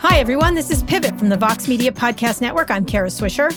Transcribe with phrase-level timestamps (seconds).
[0.00, 0.54] Hi, everyone.
[0.54, 2.70] This is Pivot from the Vox Media Podcast Network.
[2.70, 3.56] I'm Kara Swisher.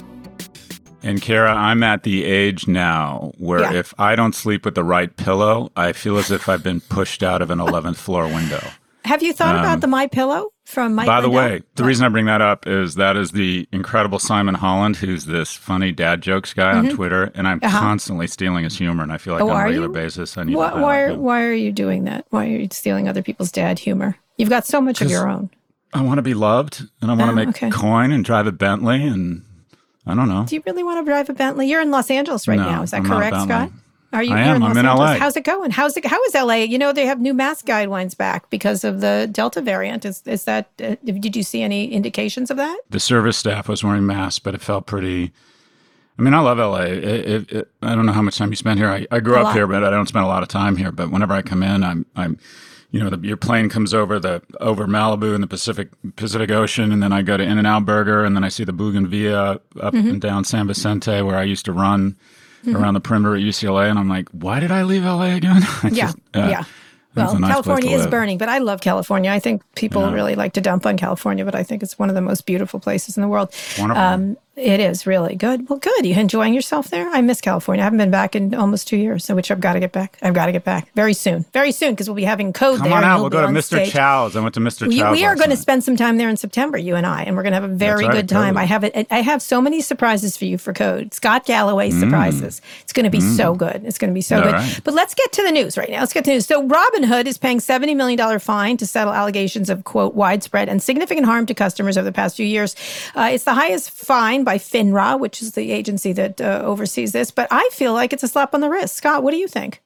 [1.03, 3.73] And Kara, I'm at the age now where Yeah.
[3.73, 7.23] if I don't sleep with the right pillow, I feel as if I've been pushed
[7.23, 8.61] out of an 11th floor window.
[9.05, 11.07] Have you thought about the My Pillow from Mike?
[11.07, 11.43] Um, By the Lindell?
[11.57, 15.25] way, the reason I bring that up is that is the incredible Simon Holland, who's
[15.25, 19.17] this funny dad jokes guy on Twitter, and I'm constantly stealing his humor, and I
[19.17, 19.51] feel like Mm-hmm.
[19.51, 19.93] Oh, on a regular you?
[19.93, 22.25] basis I need Why, to why, are, why are you doing that?
[22.31, 24.17] Why are you stealing other people's dad humor?
[24.37, 25.49] You've got so much of your own.
[25.93, 27.69] I want to be loved, and I want to Oh, make okay.
[27.69, 29.43] coin and drive a Bentley, and
[30.07, 30.45] I don't know.
[30.47, 31.67] Do you really want to drive a Bentley?
[31.69, 32.81] You're in Los Angeles right No, now.
[32.81, 33.39] Is that I'm correct.
[33.43, 33.71] Scott?
[34.13, 34.63] Are you I am.
[34.63, 34.99] I'm in Angeles?
[35.11, 35.17] LA.
[35.17, 35.71] How's it going?
[35.71, 36.05] How's it?
[36.05, 36.55] How is LA?
[36.55, 40.05] You know they have new mask guidelines back because of the Delta variant.
[40.05, 40.69] Is is that?
[40.81, 42.77] Uh, did you see any indications of that?
[42.89, 45.31] the service staff was wearing masks, but it felt pretty.
[46.17, 46.81] I mean, I love LA.
[46.83, 48.87] It, it, it, I don't know how much time you spend here.
[48.87, 49.53] I, I grew A up lot.
[49.55, 50.93] here, but I don't spend a lot of time here.
[50.93, 52.37] But whenever I come in, I'm, I'm,
[52.91, 56.93] you know, the, your plane comes over the over Malibu and the Pacific Pacific Ocean,
[56.93, 60.07] and then I go to In-N-Out Burger, and then I see the Bougainvillea up Mm-hmm.
[60.07, 62.15] and down San Vicente, where I used to run
[62.67, 65.61] around the perimeter at UCLA, and I'm like, why did I leave LA again?
[65.83, 66.63] Yeah, just, uh, yeah.
[67.15, 69.31] Well, nice California is burning, but I love California.
[69.31, 72.15] I think people really like to dump on California, but I think it's one of
[72.15, 73.53] the most beautiful places in the world.
[73.79, 74.03] Wonderful.
[74.03, 75.69] Um, it is really good.
[75.69, 76.05] Well, good.
[76.05, 77.09] You enjoying yourself there?
[77.09, 77.81] I miss California.
[77.81, 80.17] I haven't been back in almost two years, so which I've got to get back.
[80.21, 82.89] I've got to get back very soon, very soon, because we'll be having code Come
[82.89, 82.97] there.
[82.97, 83.19] on out.
[83.21, 83.63] We'll go to Mr.
[83.63, 83.91] stage.
[83.91, 84.35] Chow's.
[84.35, 84.87] I went to Mr.
[84.87, 85.11] We, Chow's.
[85.11, 87.43] we are going to spend some time there in September, you and I, and we're
[87.43, 88.53] going to have a very right, good time.
[88.55, 88.63] totally.
[88.63, 89.07] I have it.
[89.11, 91.13] I have so many surprises for you for Code.
[91.13, 91.99] Scott Galloway Mm.
[91.99, 92.61] surprises.
[92.83, 93.83] It's going to be so good.
[93.85, 94.53] It's going to be so All good.
[94.53, 94.79] right.
[94.83, 95.99] But let's get to the news right now.
[95.99, 96.45] Let's get to the news.
[96.45, 100.81] So Robinhood is paying seventy million dollar fine to settle allegations of quote widespread and
[100.81, 102.75] significant harm to customers over the past few years.
[103.15, 107.31] Uh, it's the highest fine by FINRA, which is the agency that uh, oversees this.
[107.31, 108.95] But I feel like it's a slap on the wrist.
[108.95, 109.81] Scott, what do you think?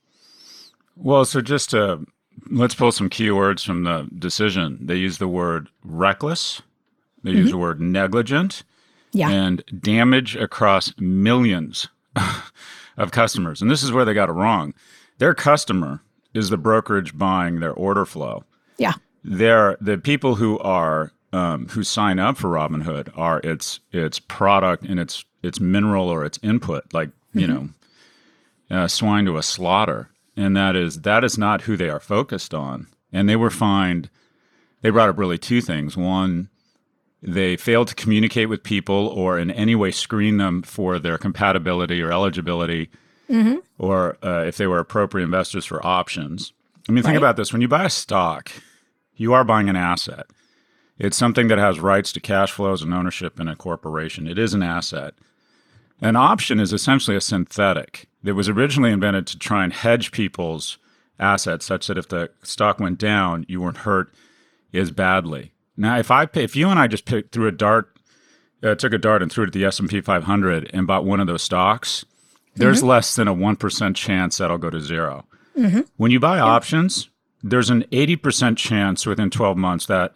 [0.95, 2.05] Well, so just to
[2.51, 4.77] let's pull some keywords from the decision.
[4.81, 6.61] They use the word reckless,
[7.23, 8.63] they use the word negligent,
[9.11, 9.29] Yeah.
[9.29, 11.87] and damage across millions
[12.97, 13.61] of customers.
[13.61, 14.73] And this is where they got it wrong.
[15.17, 16.01] Their customer
[16.33, 18.43] is the brokerage buying their order flow.
[18.77, 18.93] yeah.
[19.21, 24.83] They're the people who are um, who sign up for Robinhood are its its product
[24.83, 27.69] and its its mineral or its input, like you know,
[28.71, 32.53] uh, swine to a slaughter, and that is that is not who they are focused
[32.53, 32.87] on.
[33.13, 34.09] And they were fined.
[34.81, 35.97] They brought up really two things.
[35.97, 36.49] One,
[37.21, 42.01] they failed to communicate with people or in any way screen them for their compatibility
[42.01, 42.89] or eligibility,
[43.77, 46.53] or uh, if they were appropriate investors for options.
[46.87, 47.17] I mean, think Right.
[47.17, 48.51] about this: when you buy a stock,
[49.15, 50.25] you are buying an asset.
[50.99, 54.27] It's something that has rights to cash flows and ownership in a corporation.
[54.27, 55.13] It is an asset.
[56.01, 60.77] An option is essentially a synthetic that was originally invented to try and hedge people's
[61.19, 64.13] assets such that if the stock went down, you weren't hurt
[64.73, 65.51] as badly.
[65.75, 67.89] Now, if I pay, if you and I just picked, threw a dart,
[68.61, 71.05] uh, took a dart and threw it at the S and P 500 and bought
[71.05, 72.05] one of those stocks,
[72.55, 75.25] there's less than a one percent chance that'll go to 0
[75.95, 77.09] When you buy options,
[77.41, 80.13] there's an eighty percent chance within 12 months that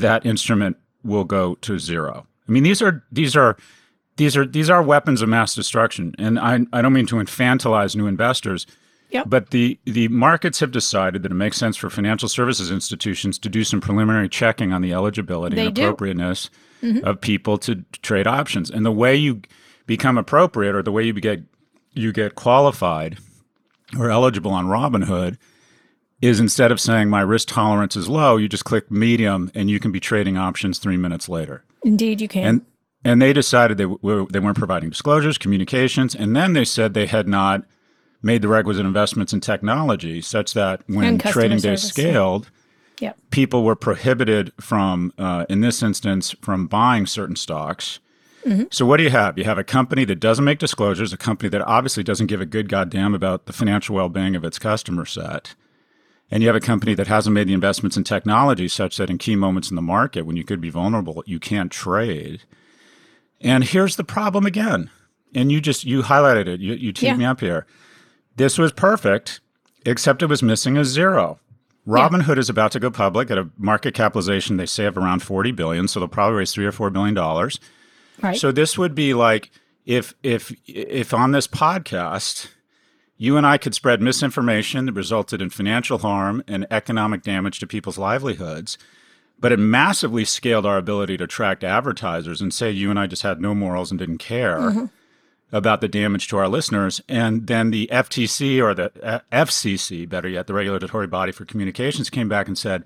[0.00, 2.26] that instrument will go to zero.
[2.48, 3.56] I mean, these are these are
[4.16, 7.96] these are these are weapons of mass destruction, and I I don't mean to infantilize
[7.96, 8.66] new investors.
[9.10, 9.26] Yep.
[9.28, 13.48] But the, the markets have decided that it makes sense for financial services institutions to
[13.48, 16.50] do some preliminary checking on the eligibility They and appropriateness
[16.82, 17.06] mm-hmm.
[17.06, 18.68] of people to trade options.
[18.68, 19.42] And the way you
[19.86, 21.42] become appropriate or the way you get
[21.92, 23.18] you get qualified
[23.96, 25.38] or eligible on Robinhood
[26.20, 29.78] is instead of saying my risk tolerance is low, you just click medium and you
[29.78, 31.64] can be trading options three minutes later.
[31.84, 32.44] Indeed, you can.
[32.44, 32.66] And
[33.04, 37.06] and they decided they w- they weren't providing disclosures, communications, and then they said they
[37.06, 37.64] had not
[38.22, 42.04] made the requisite investments in technology such that when trading days service, yeah.
[42.04, 42.50] scaled,
[43.00, 43.16] yep.
[43.30, 48.00] people were prohibited from, uh, in this instance, from buying certain stocks.
[48.44, 48.64] Mm-hmm.
[48.70, 49.38] So what do you have?
[49.38, 52.46] You have a company that doesn't make disclosures, a company that obviously doesn't give a
[52.46, 55.54] good goddamn about the financial well-being of its customer set.
[56.30, 59.18] And you have a company that hasn't made the investments in technology such that in
[59.18, 62.42] key moments in the market when you could be vulnerable, you can't trade.
[63.40, 64.90] And here's the problem again.
[65.34, 66.60] And you just you highlighted it.
[66.60, 67.16] You you teed Yeah.
[67.16, 67.66] me up here.
[68.36, 69.40] This was perfect,
[69.84, 71.38] except it was missing a zero.
[71.86, 75.52] Robinhood is about to go public at a market capitalization they say of around 40
[75.52, 77.60] billion, so they'll probably raise 3 or 4 billion dollars.
[78.20, 78.36] Right.
[78.36, 79.50] So this would be like
[79.84, 82.48] if if if on this podcast
[83.18, 87.66] you and I could spread misinformation that resulted in financial harm and economic damage to
[87.66, 88.76] people's livelihoods,
[89.38, 93.22] but it massively scaled our ability to attract advertisers and say you and I just
[93.22, 94.58] had no morals and didn't care.
[95.52, 97.00] about the damage to our listeners.
[97.08, 102.10] And then the FTC or the uh, FCC, better yet, the regulatory body for communications,
[102.10, 102.84] came back and said,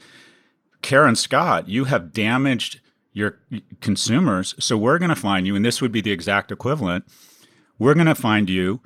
[0.82, 2.81] Karen Scott, you have damaged
[3.12, 3.38] your
[3.81, 4.55] consumers.
[4.59, 5.56] So we're going to find you.
[5.56, 7.05] And this would be the exact equivalent.
[7.79, 8.81] We're going to find you.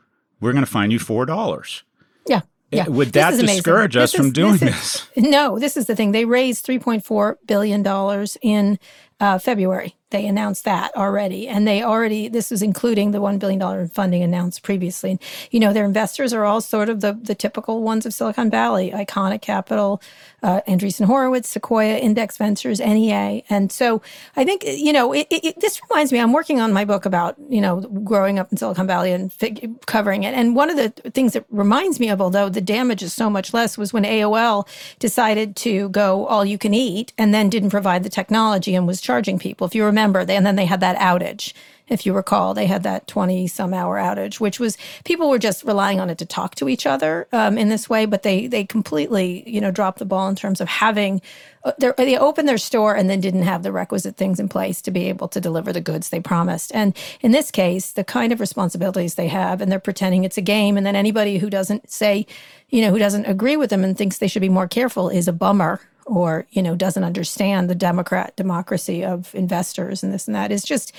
[0.44, 1.82] We're going to fine you $4.
[2.26, 2.37] Yeah.
[2.37, 2.41] Eh,
[2.76, 2.87] yeah.
[2.87, 5.06] Would that discourage us this from is, doing this?
[5.06, 5.08] this?
[5.31, 6.12] No, this is the thing.
[6.12, 8.79] They raised $3.4 billion in
[9.25, 9.97] uh, February.
[10.11, 11.49] They announced that already.
[11.49, 15.12] And they already, this is including the $1 billion funding announced previously.
[15.12, 18.49] And, you know, their investors are all sort of the, the typical ones of Silicon
[18.49, 20.00] Valley ICONIQ Capital,
[20.44, 23.43] uh, Andreessen Horowitz, Sequoia, Index Ventures, NEA.
[23.49, 24.03] And so
[24.37, 27.35] I think, you know, it, it, this reminds me, I'm working on my book about,
[27.49, 30.35] you know, growing up in Silicon Valley and fig- covering it.
[30.35, 33.53] And one of the things that reminds me of, although the damage is so much
[33.53, 34.69] less, was when AOL
[35.00, 39.00] decided to go all you can eat and then didn't provide the technology and was
[39.14, 39.64] charging people.
[39.64, 41.52] If you remember, they, and then they had that outage.
[41.87, 45.62] If you recall, they had that 20 some hour outage, which was people were just
[45.62, 48.64] relying on it to talk to each other um, in this way, but they they
[48.64, 51.20] completely you know dropped the ball in terms of having
[51.62, 54.90] uh, they opened their store and then didn't have the requisite things in place to
[54.90, 56.75] be able to deliver the goods they promised.
[56.75, 60.49] And in this case, the kind of responsibilities they have, and they're pretending it's a
[60.56, 62.26] game, and then anybody who doesn't say,
[62.70, 65.28] you know, who doesn't agree with them and thinks they should be more careful is
[65.28, 70.35] a bummer or you know doesn't understand the democrat democracy of investors and this and
[70.35, 70.93] that is just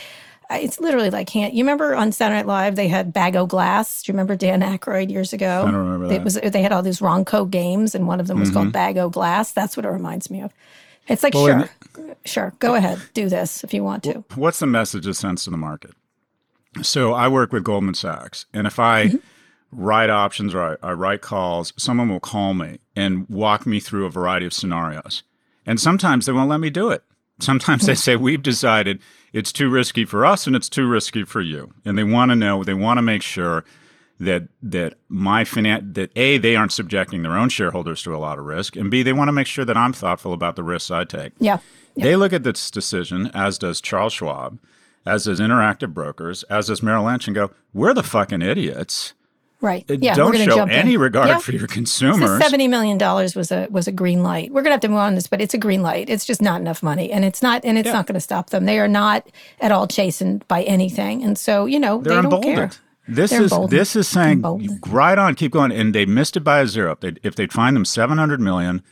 [0.51, 4.03] it's literally like can't you remember on Saturday Night Live they had Bag O' Glass?
[4.03, 5.63] Do you remember Dan Aykroyd years ago?
[5.67, 6.15] I don't remember that.
[6.15, 8.59] It was they had all these Ronco games and one of them was mm-hmm.
[8.59, 9.51] called Bag O' Glass.
[9.53, 10.53] That's what it reminds me of.
[11.07, 14.23] It's like well, sure, sure, go ahead, do this if you want to.
[14.35, 15.91] What's the message it sends to the market?
[16.81, 19.17] So I work with Goldman Sachs, and if I mm-hmm.
[19.75, 24.05] Write options or I, I write calls, someone will call me and walk me through
[24.05, 25.23] a variety of scenarios,
[25.65, 27.03] and sometimes they won't let me do it.
[27.39, 29.01] Sometimes they say we've decided
[29.33, 31.73] it's too risky for us and it's too risky for you.
[31.83, 33.65] And they want to know, they want to make sure
[34.19, 38.39] that that my finan- that a they aren't subjecting their own shareholders to a lot
[38.39, 40.89] of risk, and b they want to make sure that I'm thoughtful about the risks
[40.89, 41.33] I take.
[41.39, 41.57] Yeah.
[41.95, 42.05] yeah.
[42.05, 44.57] They look at this decision, as does Charles Schwab,
[45.05, 49.13] as does Interactive Brokers, as does Merrill Lynch, and go, "We're the fucking idiots."
[49.61, 49.85] Right.
[49.89, 50.99] Yeah, don't show any in.
[50.99, 51.39] regard yeah.
[51.39, 52.41] for your consumers.
[52.41, 54.51] Seventy million dollars was a was a green light.
[54.51, 56.09] We're gonna have to move on this, but it's a green light.
[56.09, 57.93] It's just not enough money, and it's not and it's yeah.
[57.93, 58.65] not going to stop them.
[58.65, 59.27] They are not
[59.61, 62.71] at all chastened by anything, and so you know They're they don't care.
[63.07, 63.79] This They're is emboldened.
[63.79, 64.79] this is saying emboldened.
[64.87, 66.91] right on, keep going, and they missed it by a zero.
[66.93, 68.83] If they'd, if they'd find them seven hundred million,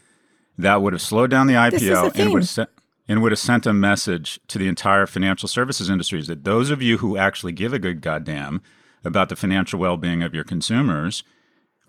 [0.57, 2.69] that would have slowed down the IPO and would have sent,
[3.07, 6.81] and would have sent a message to the entire financial services industries that those of
[6.81, 8.61] you who actually give a good goddamn
[9.03, 11.23] about the financial well-being of your consumers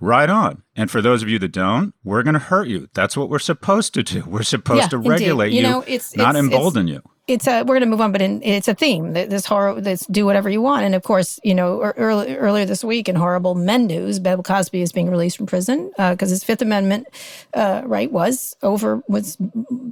[0.00, 0.62] right on.
[0.76, 2.88] And for those of you that don't, we're going to hurt you.
[2.94, 4.24] That's what we're supposed to do.
[4.26, 7.46] We're supposed yeah, to regulate you, you, know, it's, not it's, embolden it's, you it's
[7.46, 9.14] a we're going to move on, but in, it's a theme.
[9.14, 12.84] This horror, this do whatever you want, and of course, you know, early, earlier this
[12.84, 16.44] week in horrible men news, Bill Cosby is being released from prison because uh, his
[16.44, 17.06] Fifth Amendment
[17.54, 19.38] uh, right was over was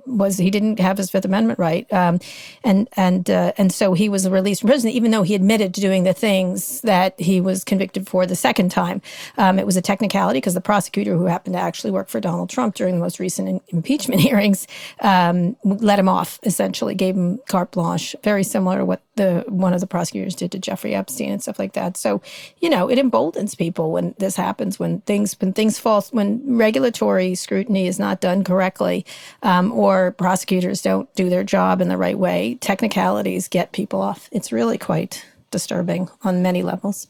[0.04, 2.20] was he didn't have his Fifth Amendment right, um,
[2.64, 5.80] and and uh, and so he was released from prison, even though he admitted to
[5.80, 9.00] doing the things that he was convicted for the second time.
[9.38, 12.50] Um, it was a technicality because the prosecutor, who happened to actually work for Donald
[12.50, 14.66] Trump during the most recent in- impeachment hearings,
[15.00, 16.38] um, let him off.
[16.42, 20.52] Essentially, gave him carte blanche, very similar to what the one of the prosecutors did
[20.52, 21.96] to Jeffrey Epstein and stuff like that.
[21.96, 22.22] So,
[22.60, 27.34] you know, it emboldens people when this happens, when things when things fall, when regulatory
[27.34, 29.04] scrutiny is not done correctly,
[29.42, 32.56] um, or prosecutors don't do their job in the right way.
[32.60, 34.28] Technicalities get people off.
[34.32, 37.08] It's really quite disturbing on many levels.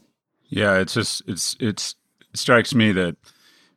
[0.49, 1.95] Yeah, it's just it's it's
[2.31, 3.15] it strikes me that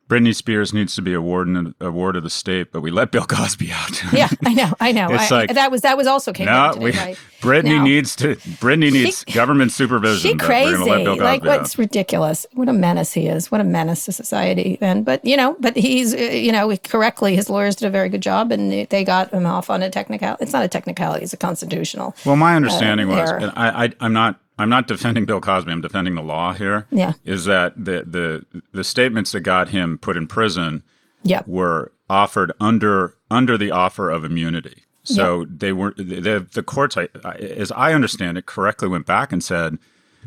[0.09, 3.25] Britney Spears needs to be awarded a ward of the state, but we let Bill
[3.25, 4.13] Cosby out.
[4.13, 5.09] yeah, I know, I know.
[5.11, 7.19] It's I, like that was that was also came no, today, we, right?
[7.41, 7.83] Britney no.
[7.83, 8.35] needs to.
[8.35, 10.31] Britney needs she, government supervision.
[10.31, 12.45] She crazy, like what's ridiculous.
[12.53, 13.51] What a menace he is.
[13.51, 14.77] What a menace to society.
[14.79, 17.35] And but you know, but he's uh, you know correctly.
[17.35, 20.43] His lawyers did a very good job, and they got him off on a technicality.
[20.43, 21.23] It's not a technicality.
[21.23, 22.15] It's a constitutional.
[22.25, 25.71] Well, my understanding uh, was, and I, I I'm not I'm not defending Bill Cosby.
[25.71, 26.87] I'm defending the law here.
[26.91, 30.83] Yeah, is that the the the statements that got him put in prison?
[31.23, 31.47] Yep.
[31.47, 34.83] were offered under under the offer of immunity.
[35.03, 35.49] So yep.
[35.51, 39.77] they were the the courts, I, as I understand it, correctly went back and said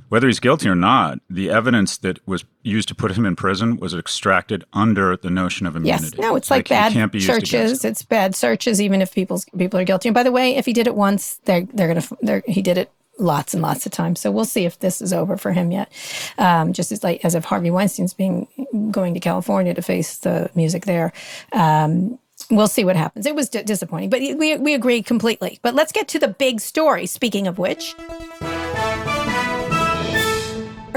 [0.09, 3.77] whether he's guilty or not, the evidence that was used to put him in prison
[3.77, 6.17] was extracted under the notion of immunity.
[6.17, 7.85] Yes, no, it's like, like bad searches.
[7.85, 10.09] It's bad searches, even if people's people are guilty.
[10.09, 12.79] And by the way, if he did it once, they're they're gonna they're, he did
[12.79, 14.21] it lots and lots of times.
[14.21, 15.93] So we'll see if this is over for him yet.
[16.39, 18.47] Um, just as like as if Harvey Weinstein's being
[18.91, 21.13] going to California to face the music there.
[21.53, 22.19] Um,
[22.51, 23.27] we'll see what happens.
[23.27, 25.59] It was d- disappointing, but we we agree completely.
[25.63, 27.07] But let's get to the big story.
[27.07, 27.95] Speaking of which.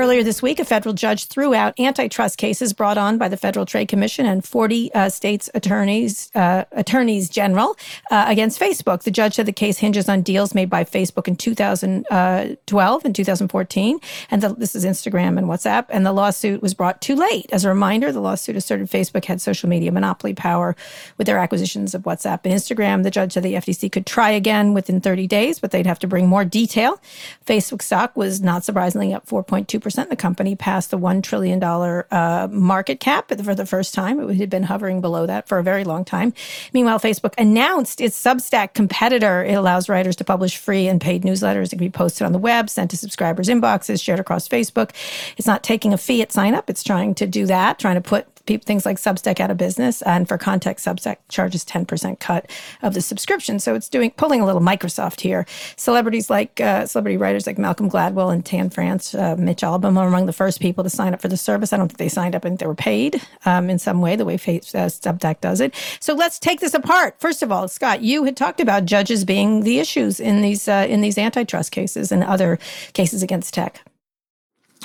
[0.03, 3.65] Earlier this week, a federal judge threw out antitrust cases brought on by the Federal
[3.65, 7.77] Trade Commission and 40 uh, states' attorneys, uh, attorneys general
[8.11, 9.03] uh, against Facebook.
[9.03, 13.99] The judge said the case hinges on deals made by Facebook in 2012 and 2014,
[14.29, 15.85] and the, this is Instagram and WhatsApp.
[15.87, 17.49] And the lawsuit was brought too late.
[17.53, 20.75] As a reminder, the lawsuit asserted Facebook had social media monopoly power
[21.17, 23.03] with their acquisitions of WhatsApp and Instagram.
[23.03, 26.07] The judge said the FTC could try again within 30 days, but they'd have to
[26.07, 27.01] bring more detail.
[27.45, 32.47] Facebook stock was not surprisingly up 4.2 percent The company passed the $1 trillion uh,
[32.51, 34.19] market cap for the first time.
[34.29, 36.33] It had been hovering below that for a very long time.
[36.73, 39.43] Meanwhile, Facebook announced its Substack competitor.
[39.43, 42.39] It allows writers to publish free and paid newsletters that can be posted on the
[42.39, 44.91] web, sent to subscribers' inboxes, shared across Facebook.
[45.37, 46.69] It's not taking a fee at sign up.
[46.69, 50.01] It's trying to do that, trying to put things like Substack out of business.
[50.01, 53.59] And for context, Substack charges 10% cut of the subscription.
[53.59, 55.45] So it's doing pulling a little Microsoft here.
[55.77, 60.07] Celebrities like uh, celebrity writers like Malcolm Gladwell and Tan France, uh, Mitch Albom are
[60.07, 61.71] among the first people to sign up for the service.
[61.71, 64.25] I don't think they signed up and they were paid um, in some way, the
[64.25, 65.73] way uh, Substack does it.
[65.99, 67.15] So let's take this apart.
[67.19, 70.85] First of all, Scott, you had talked about judges being the issues in these uh,
[70.89, 72.59] in these antitrust cases and other
[72.93, 73.81] cases against tech.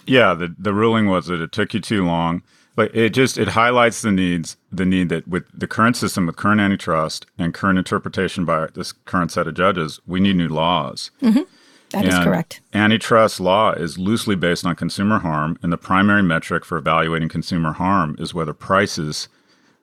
[0.07, 2.43] Yeah, the the ruling was that it took you too long
[2.79, 6.37] but it just it highlights the needs the need that with the current system with
[6.37, 11.11] current antitrust and current interpretation by this current set of judges we need new laws.
[11.21, 11.43] Mm-hmm.
[11.91, 12.61] That and is correct.
[12.73, 17.73] antitrust law is loosely based on consumer harm and the primary metric for evaluating consumer
[17.73, 19.27] harm is whether prices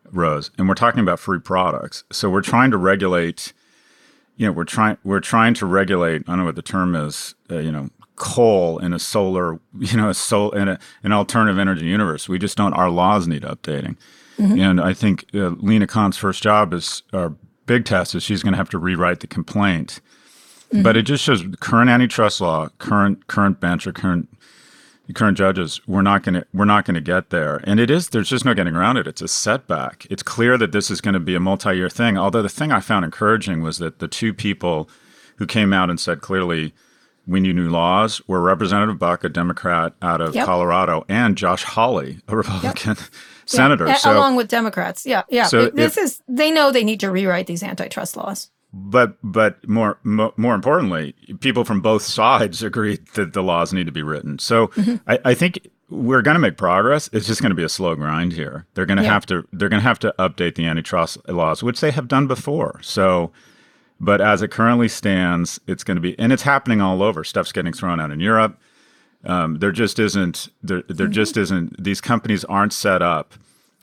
[0.10, 0.50] rose.
[0.58, 2.06] And we're talking about free products.
[2.14, 3.52] So we're trying to regulate
[4.38, 7.36] you know we're trying we're trying to regulate i don't know what the term is
[7.52, 11.60] uh, you know coal in a solar, you know, a sol in a, an alternative
[11.60, 12.30] energy universe.
[12.30, 12.74] We just don't.
[12.74, 13.98] Our laws need updating,
[14.38, 14.60] mm-hmm.
[14.60, 17.34] and I think uh, Lina Khan's first job is our
[17.66, 20.00] big test is she's going to have to rewrite the complaint.
[20.70, 20.84] Mm-hmm.
[20.84, 24.30] But it just shows current antitrust law, current current bench or current
[25.14, 27.62] current judges, we're not going to we're not going to get there.
[27.64, 29.08] And it is there's just no getting around it.
[29.08, 30.08] It's a setback.
[30.10, 32.18] It's clear that this is going to be a multi-year thing.
[32.18, 34.90] Although the thing I found encouraging was that the two people
[35.38, 36.74] who came out and said clearly
[37.28, 40.46] we need new laws were Representative Buck, a Democrat out of yep.
[40.46, 43.08] Colorado, and Josh Hawley, a Republican yep.
[43.46, 43.88] senator.
[43.88, 45.06] Yeah, so, along with Democrats.
[45.06, 45.46] Yeah, yeah.
[45.46, 48.50] So this if, is they know they need to rewrite these antitrust laws.
[48.74, 53.92] But but more more importantly, people from both sides agree that the laws need to
[53.92, 54.38] be written.
[54.38, 54.98] So mm-hmm.
[55.08, 57.10] I, I, think we're going to make progress.
[57.14, 58.68] It's just going to be a slow grind here.
[58.74, 59.14] They're going to yeah.
[59.14, 62.28] have to they're going to have to update the antitrust laws, which they have done
[62.28, 62.82] before.
[62.84, 63.32] So
[64.00, 67.24] but as it currently stands, it's going to be, and it's happening all over.
[67.24, 68.60] Stuff's getting thrown out in Europe.
[69.24, 71.14] Um, there just isn't, there, there mm-hmm.
[71.14, 73.34] just isn't, these companies aren't set up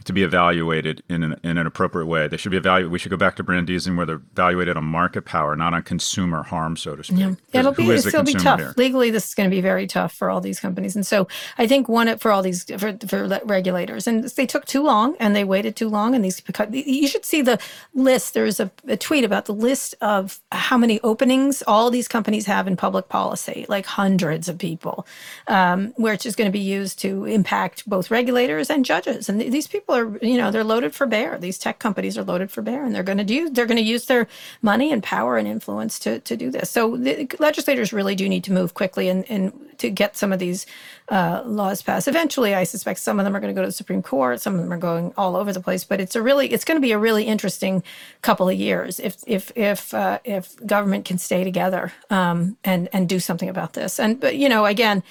[0.05, 2.29] to be evaluated in an, in an appropriate way.
[2.29, 2.91] They should be evaluated.
[2.91, 6.43] We should go back to Brandeisian where they're evaluated on market power, not on consumer
[6.43, 7.19] harm, so to speak.
[7.19, 7.35] Yeah.
[7.53, 8.61] It'll be it'll be tough.
[8.61, 8.75] Here?
[8.77, 11.29] Legally, this is going to be very tough for all these companies, and so
[11.59, 15.35] I think one for all these for, for regulators, and they took too long and
[15.35, 16.43] they waited too long, and these
[16.73, 17.59] you should see the
[17.95, 18.35] list.
[18.35, 22.67] There's a, a tweet about the list of how many openings all these companies have
[22.67, 25.07] in public policy, like hundreds of people,
[25.49, 29.53] um, which is going to be used to impact both regulators and judges, and th-
[29.53, 31.39] these people people are, you know, they're loaded for bear.
[31.39, 33.83] These tech companies are loaded for bear, and they're going to do, they're going to
[33.83, 34.27] use their
[34.61, 36.71] money and power and influence to to do this.
[36.71, 40.39] So the legislators really do need to move quickly and and to get some of
[40.39, 40.67] these
[41.09, 42.07] uh, laws passed.
[42.07, 44.41] Eventually, I suspect some of them are going to go to the Supreme Court.
[44.41, 45.83] Some of them are going all over the place.
[45.85, 47.83] But it's a really, it's going to be a really interesting
[48.23, 53.09] couple of years if if if uh, if government can stay together um, and and
[53.09, 53.99] do something about this.
[53.99, 55.03] And but you know, again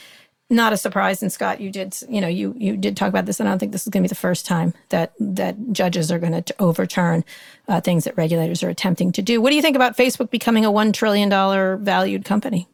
[0.51, 1.21] not a surprise.
[1.23, 3.59] And Scott, you did, you know, you you did talk about this, and I don't
[3.59, 6.55] think this is going to be the first time that that judges are going to
[6.59, 7.23] overturn
[7.67, 9.41] uh, things that regulators are attempting to do.
[9.41, 12.67] What do you think about Facebook becoming a one trillion dollar valued company?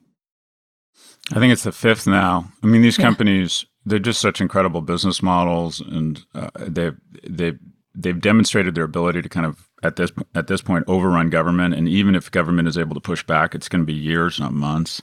[1.31, 2.51] I think it's the fifth now.
[2.63, 7.59] I mean, these companies they're just such incredible business models, and uh, they've they've
[7.95, 11.73] they've demonstrated their ability to kind of at this at this point overrun government.
[11.73, 14.53] And even if government is able to push back, it's going to be years, not
[14.53, 15.01] months.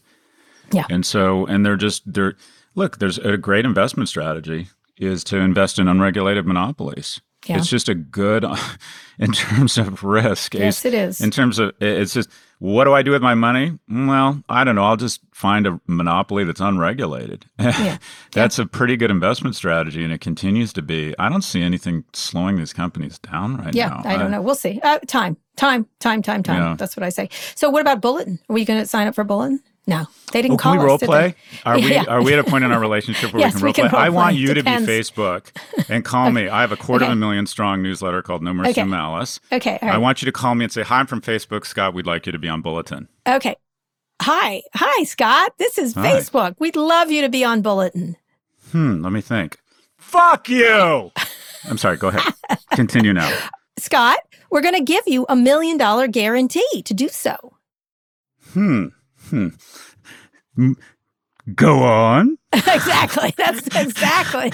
[0.70, 0.86] Yeah.
[0.90, 2.36] And so, and they're just they're
[2.74, 7.20] Look, there's a great investment strategy is to invest in unregulated monopolies.
[7.46, 7.58] Yeah.
[7.58, 8.44] It's just a good
[9.18, 10.54] in terms of risk.
[10.54, 11.20] Yes, it is.
[11.20, 13.78] In terms of it's just what do I do with my money?
[13.88, 14.84] Well, I don't know.
[14.84, 17.44] I'll just find a monopoly that's unregulated.
[17.58, 17.98] Yeah.
[18.32, 18.64] that's yeah.
[18.64, 21.14] a pretty good investment strategy, and it continues to be.
[21.18, 24.02] I don't see anything slowing these companies down right yeah, now.
[24.04, 24.40] Yeah, I don't know.
[24.40, 24.80] We'll see.
[24.82, 26.76] Uh, time, time, time, time, time.
[26.78, 27.28] That's what I say.
[27.54, 28.40] So, what about Bulletin?
[28.48, 29.60] Are we going to sign up for Bulletin?
[29.86, 31.34] No, they didn't oh, call can we us, role play?
[31.66, 32.04] Are we yeah.
[32.08, 34.00] are we at a point in our relationship where yes, we can role play?
[34.00, 34.86] I want you Depends.
[34.86, 36.48] to be Facebook and call me.
[36.48, 37.12] I have a quarter okay.
[37.12, 38.84] of a million strong newsletter called No Mercy okay.
[38.84, 39.40] Malice.
[39.52, 41.92] Okay, I want you to call me and say, "Hi, I'm from Facebook, Scott.
[41.92, 43.56] We'd like you to be on Bulletin." Okay.
[44.22, 45.52] Hi, hi, Scott.
[45.58, 46.12] This is hi.
[46.12, 46.54] Facebook.
[46.58, 48.16] We'd love you to be on Bulletin.
[48.72, 49.58] Hmm, let me think.
[49.98, 51.10] Fuck you.
[51.68, 52.32] I'm sorry, go ahead.
[52.72, 53.30] Continue now.
[53.78, 54.18] Scott,
[54.50, 57.56] we're going to give you a million dollar guarantee to do so.
[58.52, 58.86] Hmm.
[59.30, 59.48] Hmm.
[61.54, 62.38] Go on.
[62.54, 63.34] exactly.
[63.36, 64.50] That's exactly,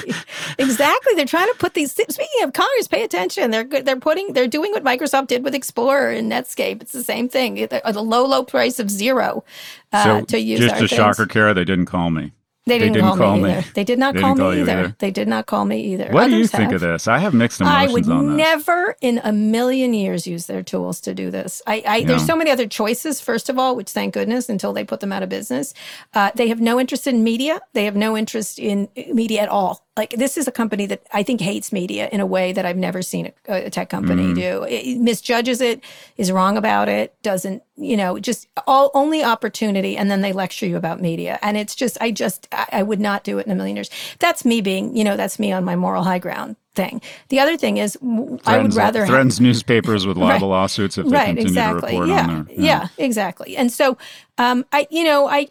[0.58, 1.14] exactly.
[1.14, 1.92] They're trying to put these.
[1.92, 3.52] Speaking of Congress, pay attention.
[3.52, 6.82] They're they're putting they're doing what Microsoft did with Explorer and Netscape.
[6.82, 7.54] It's the same thing.
[7.54, 9.44] The low low price of zero
[9.92, 10.58] uh, so to use.
[10.58, 10.90] Just a things.
[10.90, 11.54] shocker, Kara.
[11.54, 12.32] They didn't call me.
[12.78, 13.50] They didn't, didn't call, call me, me.
[13.52, 13.64] either.
[13.74, 14.70] They did not They call me call either.
[14.72, 14.96] either.
[14.98, 16.08] They did not call me either.
[16.10, 16.82] What do you Others think have.
[16.82, 17.08] of this?
[17.08, 18.36] I have mixed I emotions would on this.
[18.36, 21.62] never in a million years use their tools to do this.
[21.66, 23.20] I, I there's so many other choices.
[23.20, 25.74] First of all, which thank goodness until they put them out of business,
[26.14, 27.60] uh, they have no interest in media.
[27.74, 29.86] They have no interest in media at all.
[29.96, 32.76] Like this is a company that I think hates media in a way that I've
[32.76, 34.34] never seen a, a tech company Mm-hmm.
[34.34, 34.62] do.
[34.64, 35.82] It, it misjudges it,
[36.16, 40.66] is wrong about it, doesn't you know just all only opportunity, and then they lecture
[40.66, 43.52] you about media, and it's just I just I, I would not do it in
[43.52, 43.90] a million years.
[44.18, 47.02] That's me being you know that's me on my moral high ground thing.
[47.30, 48.40] The other thing is I would
[48.72, 52.28] Threatens- rather have- newspapers with libel lawsuits if they right continue exactly to report yeah,
[52.28, 52.54] on there.
[52.56, 52.88] yeah.
[52.96, 53.56] exactly.
[53.56, 53.98] And so
[54.38, 55.48] um i you know I,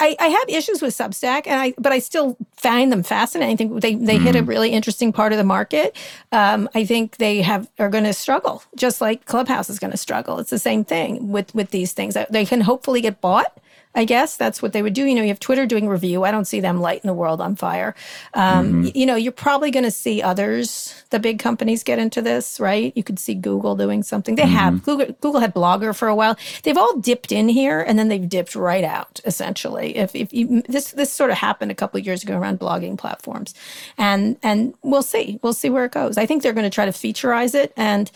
[0.00, 3.52] I i have issues with substack and i but i still find them fascinating.
[3.52, 4.44] I think they they hit Mm-hmm.
[4.44, 5.96] a really interesting part of the market.
[6.30, 9.96] Um i think they have are going to struggle just like clubhouse is going to
[9.96, 10.38] struggle.
[10.38, 12.16] It's the same thing with with these things.
[12.30, 13.58] They can hopefully get bought
[13.94, 15.04] I guess that's what they would do.
[15.04, 16.22] You know, you have Twitter doing Revue.
[16.24, 17.94] I don't see them lighting the world on fire.
[18.32, 22.22] Um, y- You know, you're probably going to see others, the big companies, get into
[22.22, 22.92] this, right?
[22.96, 24.34] You could see Google doing something.
[24.36, 25.06] They have Google.
[25.20, 26.36] Google had Blogger for a while.
[26.62, 29.20] They've all dipped in here and then they've dipped right out.
[29.26, 32.60] Essentially, if if you, this this sort of happened a couple of years ago around
[32.60, 33.54] blogging platforms,
[33.98, 36.16] and and we'll see, we'll see where it goes.
[36.16, 38.10] I think they're going to try to featureize it and.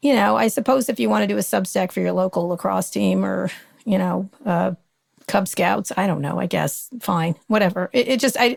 [0.00, 2.88] You know, I suppose if you want to do a Substack for your local lacrosse
[2.88, 3.50] team or,
[3.84, 4.74] you know, uh,
[5.28, 5.92] Cub Scouts.
[5.96, 6.40] I don't know.
[6.40, 7.90] I guess fine, whatever.
[7.92, 8.56] It, it just I,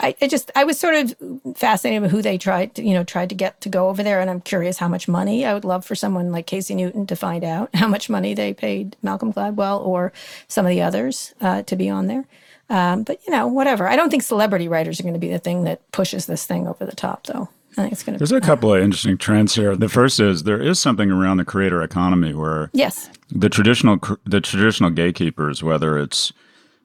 [0.00, 1.16] I, just I was sort of
[1.56, 4.20] fascinated with who they tried to you know tried to get to go over there,
[4.20, 5.44] and I'm curious how much money.
[5.44, 8.52] I would love for someone like Casey Newton to find out how much money they
[8.52, 10.12] paid Malcolm Gladwell or
[10.48, 12.26] some of the others uh, to be on there.
[12.68, 13.86] Um, but you know, whatever.
[13.88, 16.66] I don't think celebrity writers are going to be the thing that pushes this thing
[16.66, 17.48] over the top, though.
[17.76, 18.18] I think it's going to.
[18.18, 19.76] There's a couple of interesting trends here.
[19.76, 23.10] The first is there is something around the creator economy where Yes.
[23.30, 26.32] the traditional the traditional gatekeepers, whether it's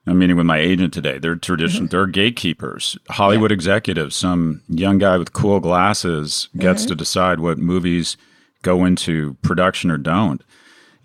[0.08, 1.18] I'm meeting with my agent today.
[1.20, 1.86] They're tradition.
[1.86, 1.92] Mm-hmm.
[1.92, 2.98] They're gatekeepers.
[3.10, 4.16] Hollywood executives.
[4.16, 6.98] Some young guy with cool glasses gets to mm-hmm.
[6.98, 8.18] decide what movies
[8.64, 10.44] go into production or don't.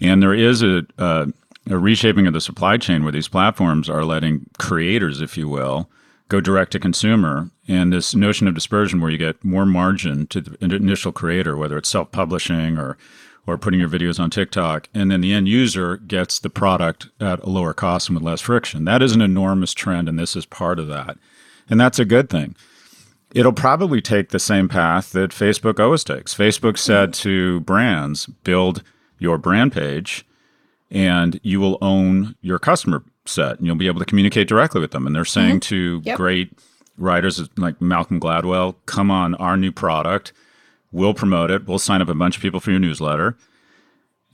[0.01, 1.29] And there is a, a
[1.69, 5.91] a reshaping of the supply chain where these platforms are letting creators, if you will,
[6.29, 7.51] go direct to consumer.
[7.69, 11.77] And this notion of dispersion where you get more margin to the initial creator, whether
[11.77, 12.97] it's self publishing or
[13.49, 17.41] or putting your videos on TikTok, and then the end user gets the product at
[17.45, 18.85] a lower cost and with less friction.
[18.85, 21.17] That is an enormous trend, and this is part of that.
[21.71, 22.57] And that's a good thing.
[23.35, 26.35] It'll probably take the same path that Facebook always takes.
[26.35, 28.83] Facebook said to brands, build
[29.19, 30.27] your brand page
[30.91, 34.91] and you will own your customer set and you'll be able to communicate directly with
[34.91, 35.07] them.
[35.07, 36.01] And they're saying mm-hmm.
[36.01, 36.17] to Yep.
[36.17, 36.53] great
[36.99, 40.33] writers like Malcolm Gladwell, come on our new product.
[40.93, 41.67] We'll promote it.
[41.67, 43.37] We'll sign up a bunch of people for your newsletter.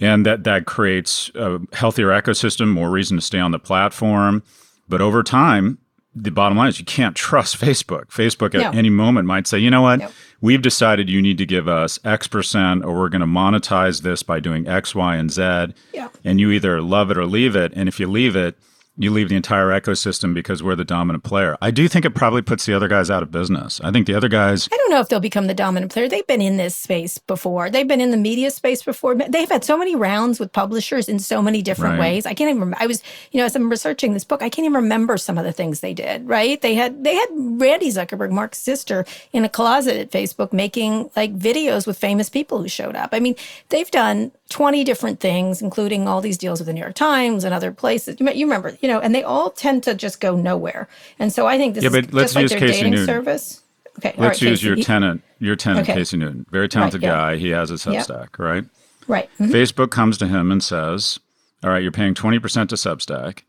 [0.00, 4.42] And that, that creates a healthier ecosystem, more reason to stay on the platform.
[4.88, 5.78] But over time,
[6.14, 8.06] the bottom line is you can't trust Facebook.
[8.08, 8.78] Facebook at No.
[8.78, 12.26] any moment might say, you know what, we've decided you need to give us X
[12.26, 15.74] percent, or we're going to monetize this by doing X, Y, and Z.
[15.94, 16.08] Yeah.
[16.24, 17.72] And you either love it or leave it.
[17.74, 18.56] And if you leave it,
[18.98, 21.56] you leave the entire ecosystem because we're the dominant player.
[21.62, 23.80] I do think it probably puts the other guys out of business.
[23.82, 26.08] I think the other guys, I don't know if they'll become the dominant player.
[26.08, 27.70] They've been in this space before.
[27.70, 29.14] They've been in the media space before.
[29.14, 32.00] They've had so many rounds with publishers in so many different Right.
[32.12, 32.26] ways.
[32.26, 32.76] I can't even remember.
[32.80, 35.44] I was, you know, as I'm researching this book, I can't even remember some of
[35.44, 36.60] the things they did, right?
[36.60, 41.34] They had they had Randy Zuckerberg, Mark's sister, in a closet at Facebook making like
[41.36, 43.10] videos with famous people who showed up.
[43.12, 43.36] I mean,
[43.70, 47.52] they've done 20 different things, including all these deals with the New York Times and
[47.54, 48.16] other places.
[48.20, 50.88] You, you remember, you know, and they all tend to just go nowhere.
[51.18, 52.90] And so I think this Yeah, is but let's just like use their Casey dating
[52.92, 53.06] Newton.
[53.06, 53.62] service.
[53.98, 55.94] Okay, let's right, use Casey, your tenant, your tenant, Okay.
[55.98, 57.10] Casey Newton, very talented yeah.
[57.10, 57.36] guy.
[57.36, 58.64] He has a Substack, right?
[59.08, 59.28] Right.
[59.40, 59.50] Mhm.
[59.50, 61.18] Facebook comes to him and says,
[61.64, 63.40] All right, you're paying 20% to Substack,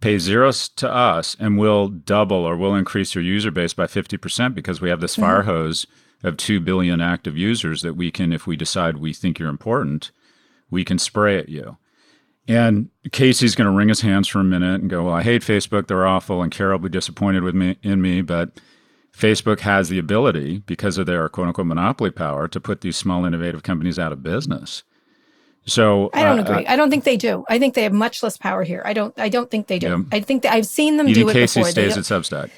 [0.00, 4.54] pay zero to us, and we'll double or we'll increase your user base by 50%
[4.54, 5.86] because we have this fire hose
[6.22, 10.10] of 2 billion active users that we can, if we decide we think you're important,
[10.70, 11.76] we can spray at you.
[12.48, 15.42] And Casey's going to wring his hands for a minute and go, Well, I hate
[15.42, 15.88] Facebook.
[15.88, 16.42] They're awful.
[16.42, 18.22] And Carol will be disappointed with me in me.
[18.22, 18.60] But
[19.16, 23.24] Facebook has the ability, because of their quote unquote monopoly power, to put these small
[23.24, 24.84] innovative companies out of business.
[25.64, 26.66] So I don't uh, agree.
[26.66, 27.44] I don't think they do.
[27.48, 28.82] I think they have much less power here.
[28.84, 29.18] I don't.
[29.18, 29.88] I don't think they do.
[29.88, 30.02] Yeah.
[30.12, 31.70] I think that I've seen them do it Casey before.
[31.72, 32.50] Stays at Substack?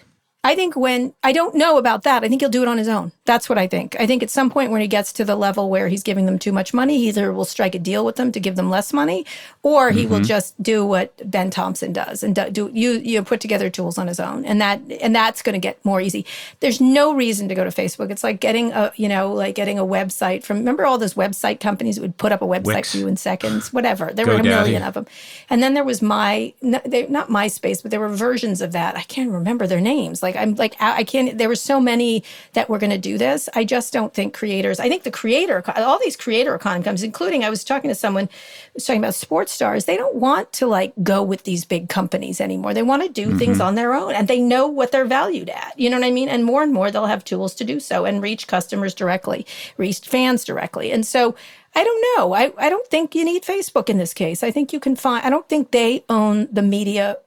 [0.48, 2.88] I think when I don't know about that, I think he'll do it on his
[2.88, 3.12] own.
[3.26, 3.94] That's what I think.
[4.00, 6.38] I think at some point when he gets to the level where he's giving them
[6.38, 8.94] too much money, he either will strike a deal with them to give them less
[8.94, 9.26] money,
[9.62, 10.14] or he mm-hmm.
[10.14, 14.06] will just do what Ben Thompson does and do you you put together tools on
[14.06, 16.24] his own, and that and that's going to get more easy.
[16.60, 18.10] There's no reason to go to Facebook.
[18.10, 20.56] It's like getting a you know like getting a website from.
[20.60, 22.92] Remember all those website companies that would put up a website Wix.
[22.92, 24.14] for you in seconds, whatever.
[24.14, 25.06] There Go were a million of them,
[25.50, 28.96] and then there was my not MySpace, but there were versions of that.
[28.96, 30.22] I can't remember their names.
[30.22, 31.36] Like I'm like I can't.
[31.36, 33.48] There were so many that were going to do this.
[33.54, 34.80] I just don't think creators.
[34.80, 38.28] I think the creator, all these creator economy comes, including I was talking to someone
[38.74, 39.84] was talking about sports stars.
[39.84, 42.74] They don't want to like go with these big companies anymore.
[42.74, 43.38] They want to do mm-hmm.
[43.38, 45.74] things on their own, and they know what they're valued at.
[45.78, 46.28] You know what I mean?
[46.28, 49.46] And more and more, they'll have tools to do so and reach customers directly,
[49.76, 50.92] reach fans directly.
[50.92, 51.34] And so
[51.74, 52.32] I don't know.
[52.32, 54.42] I, I don't think you need Facebook in this case.
[54.42, 57.18] I think you can find, I don't think they own the media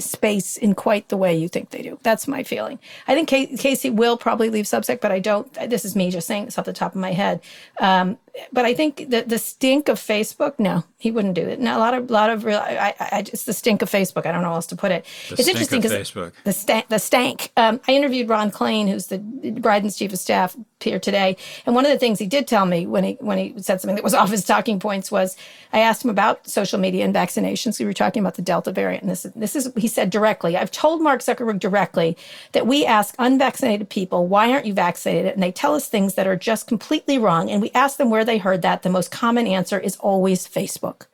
[0.00, 1.98] space in quite the way you think they do.
[2.02, 2.78] That's my feeling.
[3.06, 5.52] I think Casey will probably leave Substack, but I don't.
[5.68, 7.40] This is me just saying this off the top of my head.
[7.80, 8.18] Um,
[8.52, 10.58] but I think the the stink of Facebook.
[10.58, 11.60] No, he wouldn't do it.
[11.60, 12.58] Now a lot of lot of real.
[12.58, 14.26] I, I just the stink of Facebook.
[14.26, 15.04] I don't know how else to put it.
[15.28, 16.12] The it's interesting because
[16.44, 16.88] the stank.
[16.88, 17.52] The stank.
[17.56, 21.84] Um, I interviewed Ron Klain, who's the Biden's chief of staff, here today, and one
[21.84, 24.14] of the things he did tell me when he when he said something that was
[24.20, 25.36] off his talking points was
[25.72, 27.78] I asked him about social media and vaccinations.
[27.78, 30.56] We were talking about the Delta variant, and this this is he said directly.
[30.56, 32.16] I've told Mark Zuckerberg directly
[32.52, 36.26] that we ask unvaccinated people why aren't you vaccinated, and they tell us things that
[36.26, 39.46] are just completely wrong, and we ask them where they heard that, the most common
[39.46, 41.06] answer is always Facebook.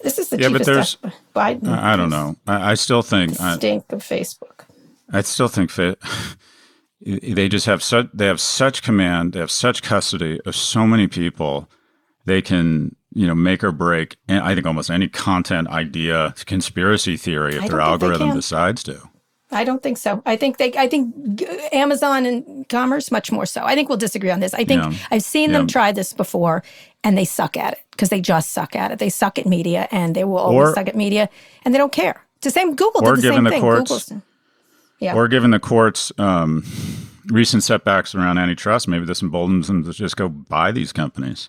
[0.00, 0.96] This is the yeah, but there's,
[1.34, 1.68] Biden.
[1.68, 2.36] I, I don't know.
[2.46, 4.64] I, I still think the stink I, of Facebook.
[5.12, 5.96] I still think fa-
[7.00, 11.08] they just have such they have such command, they have such custody of so many
[11.08, 11.68] people.
[12.26, 14.16] They can you know make or break.
[14.28, 19.02] I think almost any content idea, conspiracy theory, if their algorithm decides to.
[19.50, 20.22] I don't think so.
[20.26, 20.72] I think they.
[20.74, 23.62] I think Amazon and commerce much more so.
[23.62, 24.52] I think we'll disagree on this.
[24.52, 24.92] I think yeah.
[25.10, 25.58] I've seen yeah.
[25.58, 26.62] them try this before,
[27.02, 28.98] and they suck at it because they just suck at it.
[28.98, 31.30] They suck at media, and they will always or, suck at media,
[31.64, 32.26] and they don't care.
[32.36, 32.76] It's the same.
[32.76, 33.62] Google or did the same the thing.
[33.62, 34.22] Courts, Google's,
[35.00, 35.14] yeah.
[35.14, 36.64] Or given the courts um,
[37.26, 41.48] recent setbacks around antitrust, maybe this emboldens them to just go buy these companies.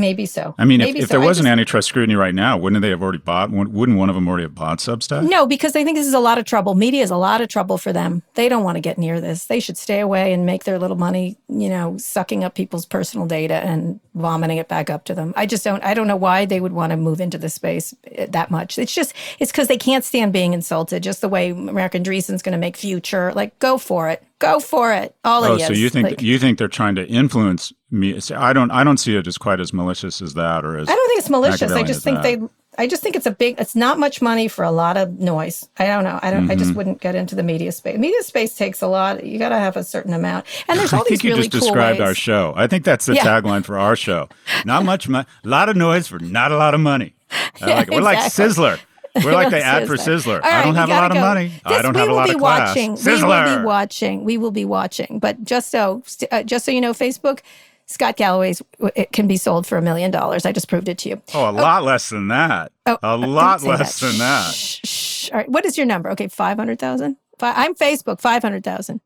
[0.00, 0.54] Maybe so.
[0.58, 1.14] I mean, if, if so.
[1.14, 3.50] there wasn't just, antitrust scrutiny right now, wouldn't they have already bought?
[3.50, 5.28] Wouldn't one of them already have bought Substack?
[5.28, 6.74] No, because they think this is a lot of trouble.
[6.74, 8.22] Media is a lot of trouble for them.
[8.34, 9.44] They don't want to get near this.
[9.46, 13.26] They should stay away and make their little money, you know, sucking up people's personal
[13.26, 15.32] data and vomiting it back up to them.
[15.36, 15.84] I just don't.
[15.84, 18.78] I don't know why they would want to move into this space eh, that much.
[18.78, 21.02] It's just it's because they can't stand being insulted.
[21.02, 23.32] Just the way American Andreessen's going to make Future.
[23.34, 24.24] Like, go for it.
[24.40, 25.14] Go for it.
[25.22, 25.66] All oh, of you.
[25.66, 28.18] So you think like, you think they're trying to influence me?
[28.34, 28.70] I don't.
[28.70, 31.20] I don't see it as quite as malicious as that, or as I don't think
[31.20, 31.70] it's malicious.
[31.70, 32.40] I just think that.
[32.40, 32.48] they.
[32.78, 33.60] I just think it's a big.
[33.60, 35.68] It's not much money for a lot of noise.
[35.78, 36.18] I don't know.
[36.22, 36.44] I don't.
[36.44, 36.50] Mm-hmm.
[36.52, 36.76] I just mm-hmm.
[36.78, 37.98] wouldn't get into the media space.
[37.98, 39.26] Media space takes a lot.
[39.26, 40.46] You got to have a certain amount.
[40.68, 42.08] And there's all I think really you just cool described ways.
[42.08, 42.54] our show.
[42.56, 43.26] I think that's the yeah.
[43.26, 44.30] tagline for our show.
[44.64, 45.26] Not much money.
[45.44, 47.14] A lot of noise for not a lot of money.
[47.60, 48.00] Yeah, like, we're exactly.
[48.00, 48.80] like Sizzler.
[49.24, 50.40] We're like the ad for Sizzler.
[50.40, 51.18] Right, I don't have a lot go.
[51.18, 51.48] of money.
[51.48, 52.68] This, I don't have a lot of class.
[52.68, 52.94] Watching.
[52.94, 53.44] Sizzler.
[53.44, 54.24] We will be watching.
[54.24, 55.18] We will be watching.
[55.18, 57.40] But just so, uh, just so you know, Facebook,
[57.86, 58.62] Scott Galloway's
[58.94, 60.46] it can be sold for a million dollars.
[60.46, 61.22] I just proved it to you.
[61.34, 61.52] Oh, a oh.
[61.52, 62.72] lot less than that.
[62.86, 64.06] Oh, a lot less that.
[64.06, 64.54] than that.
[64.54, 65.30] Shh, shh.
[65.32, 65.48] All right.
[65.48, 66.10] What is your number?
[66.10, 67.16] Okay, five hundred thousand.
[67.40, 68.20] I'm Facebook.
[68.20, 69.00] Five hundred thousand.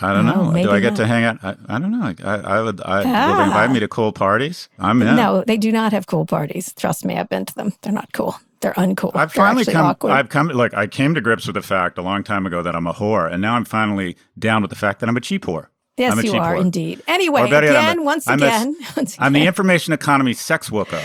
[0.00, 0.52] I don't know.
[0.52, 0.96] Do I get not.
[0.96, 1.38] to hang out?
[1.42, 2.14] I, I don't know.
[2.22, 2.80] I, I would.
[2.82, 3.28] I, ah.
[3.30, 4.68] Will they invite me to cool parties?
[4.78, 5.16] I'm in.
[5.16, 6.72] No, they do not have cool parties.
[6.74, 7.72] Trust me, I've been to them.
[7.82, 8.36] They're not cool.
[8.60, 9.12] They're uncool.
[9.14, 9.86] I've They're finally come.
[9.86, 10.12] Awkward.
[10.12, 10.48] I've come.
[10.48, 12.92] Look, I came to grips with the fact a long time ago that I'm a
[12.92, 15.68] whore, and now I'm finally down with the fact that I'm a cheap whore.
[15.96, 16.60] Yes, you are whore.
[16.60, 17.02] indeed.
[17.06, 21.00] Anyway, again, yet, once, again, a, once again, I'm the information economy sex worker.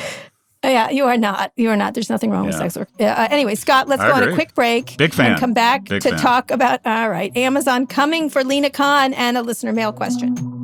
[0.63, 1.51] Yeah, you are not.
[1.55, 1.95] You are not.
[1.95, 2.51] There's nothing wrong yeah.
[2.51, 2.89] with sex work.
[2.99, 4.27] Uh, anyway, Scott, let's I go agree.
[4.27, 4.95] on a quick break.
[4.97, 5.31] Big fan.
[5.31, 6.19] And come back Big to fan.
[6.19, 10.60] talk about, all right, Amazon coming for Lina Khan and a listener mail question.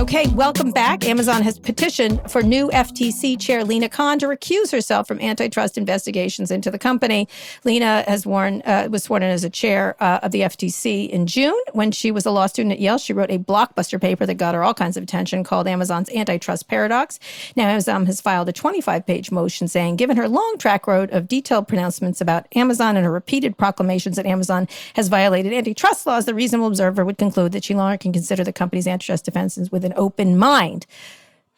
[0.00, 1.06] Okay, welcome back.
[1.06, 6.50] Amazon has petitioned for new FTC chair Lina Khan to recuse herself from antitrust investigations
[6.50, 7.28] into the company.
[7.62, 11.28] Lina has sworn uh, was sworn in as a chair uh, of the FTC in
[11.28, 12.98] June when she was a law student at Yale.
[12.98, 16.66] She wrote a blockbuster paper that got her all kinds of attention called Amazon's Antitrust
[16.66, 17.20] Paradox.
[17.54, 21.68] Now, Amazon has filed a 25-page motion saying, given her long track record of detailed
[21.68, 26.66] pronouncements about Amazon and her repeated proclamations that Amazon has violated antitrust laws, the reasonable
[26.66, 29.94] observer would conclude that she no longer can consider the company's antitrust defenses with an
[29.96, 30.86] open mind.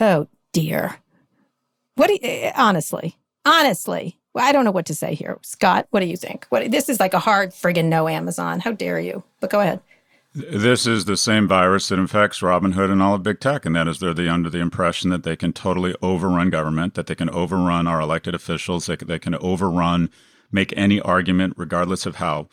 [0.01, 0.97] Oh dear.
[1.95, 5.39] What do you, eh, honestly, honestly, I don't know what to say here.
[5.43, 6.47] Scott, what do you think?
[6.51, 8.61] What this is like a hard friggin' no Amazon.
[8.61, 9.23] How dare you?
[9.41, 9.81] But go ahead.
[10.35, 13.89] This is the same virus that infects Robinhood and all of big tech, and that
[13.89, 17.31] is they're the, under the impression that they can totally overrun government, that they can
[17.31, 20.11] overrun our elected officials, they, they can overrun,
[20.53, 22.49] make any argument, regardless of how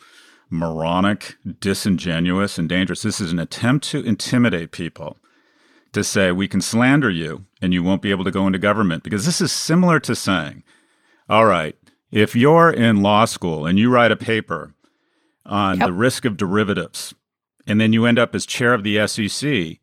[0.48, 3.02] moronic, disingenuous, and dangerous.
[3.02, 5.18] This is an attempt to intimidate people
[5.94, 9.02] to say we can slander you and you won't be able to go into government
[9.02, 10.62] because this is similar to saying,
[11.28, 11.76] all right,
[12.10, 14.74] if you're in law school and you write a paper
[15.46, 15.88] on yep.
[15.88, 17.14] the risk of derivatives
[17.66, 19.78] and then you end up as chair of the SEC,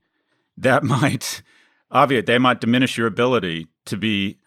[0.58, 1.42] that might
[1.90, 4.38] obviate they might diminish your ability to be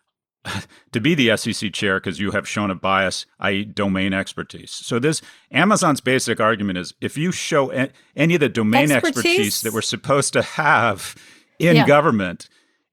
[0.92, 4.70] to be the SEC chair because you have shown a bias, i.e., domain expertise.
[4.70, 7.70] So this Amazon's basic argument is if you show
[8.14, 11.14] any of the domain expertise, expertise that we're supposed to have
[11.58, 11.86] in yeah.
[11.86, 12.48] government,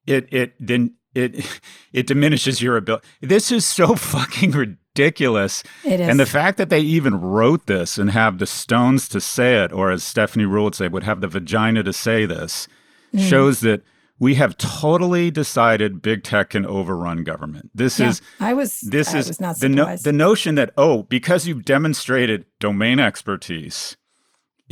[0.06, 1.60] it it then it
[1.92, 3.06] it diminishes your ability.
[3.20, 5.62] This is so fucking ridiculous.
[5.84, 6.08] It is.
[6.08, 9.72] And the fact that they even wrote this and have the stones to say it,
[9.72, 12.68] or as Stephanie Ruhle would say, would have the vagina to say this,
[13.14, 13.20] mm.
[13.20, 13.82] shows that
[14.18, 17.70] we have totally decided big tech can overrun government.
[17.74, 20.72] This yeah, is I was this I is was not the no, the notion that
[20.76, 23.96] oh because you've demonstrated domain expertise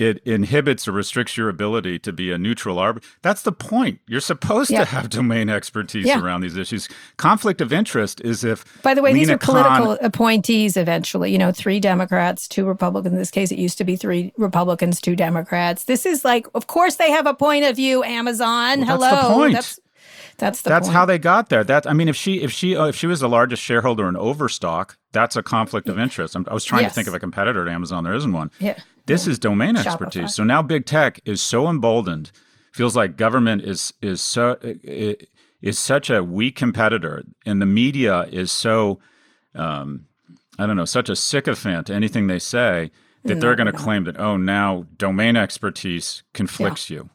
[0.01, 3.07] it inhibits or restricts your ability to be a neutral arbiter.
[3.23, 4.01] That's the point.
[4.07, 4.81] You're supposed yeah.
[4.81, 6.21] to have domain expertise yeah.
[6.21, 6.89] around these issues.
[7.17, 8.65] Conflict of interest is if.
[8.83, 11.33] By the way, Lina these are political appointees eventually.
[11.33, 13.13] You know, three Democrats, two Republicans.
[13.13, 15.85] In this case, it used to be three Republicans, two Democrats.
[15.85, 18.03] This is like, of course, they have a point of view.
[18.03, 19.11] Amazon, well, hello.
[19.11, 19.53] That's the point.
[19.55, 19.81] That's,
[20.41, 20.97] that's the that's point.
[20.97, 21.63] how they got there.
[21.63, 24.17] That I mean, if she if she uh, if she was the largest shareholder in
[24.17, 26.35] Overstock, that's a conflict of interest.
[26.35, 26.93] I'm, i was trying yes.
[26.93, 28.05] to think of a competitor to Amazon.
[28.05, 28.51] There isn't one.
[28.59, 28.79] Yeah.
[29.07, 29.87] This is domain Shopify.
[29.87, 30.35] expertise.
[30.35, 32.33] So now big tech is so emboldened,
[32.73, 34.57] feels like government is is so
[35.61, 38.99] is such a weak competitor, and the media is so
[39.55, 40.07] um,
[40.59, 42.91] I don't know, such a sycophant to anything they say
[43.25, 43.79] that no, they're going to no.
[43.79, 46.99] claim that oh now domain expertise conflicts yeah.
[46.99, 47.11] you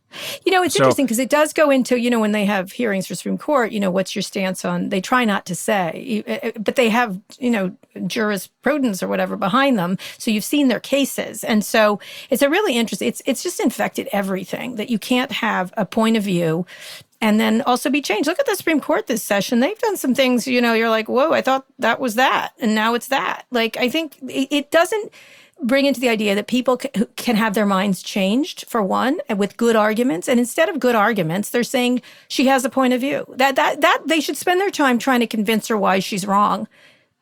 [0.45, 2.71] you know it's so, interesting because it does go into you know when they have
[2.71, 6.23] hearings for supreme court you know what's your stance on they try not to say
[6.25, 7.75] eh, eh, but they have you know
[8.07, 11.99] jurisprudence or whatever behind them so you've seen their cases and so
[12.29, 16.17] it's a really interesting it's it's just infected everything that you can't have a point
[16.17, 16.65] of view
[17.21, 18.27] and then also be changed.
[18.27, 19.59] Look at the Supreme Court this session.
[19.59, 22.53] They've done some things, you know, you're like, whoa, I thought that was that.
[22.59, 23.45] And now it's that.
[23.51, 25.11] Like, I think it, it doesn't,
[25.61, 26.77] bring into the idea that people
[27.15, 31.49] can have their minds changed for one with good arguments and instead of good arguments
[31.49, 33.25] they're saying she has a point of view.
[33.35, 36.67] That that that they should spend their time trying to convince her why she's wrong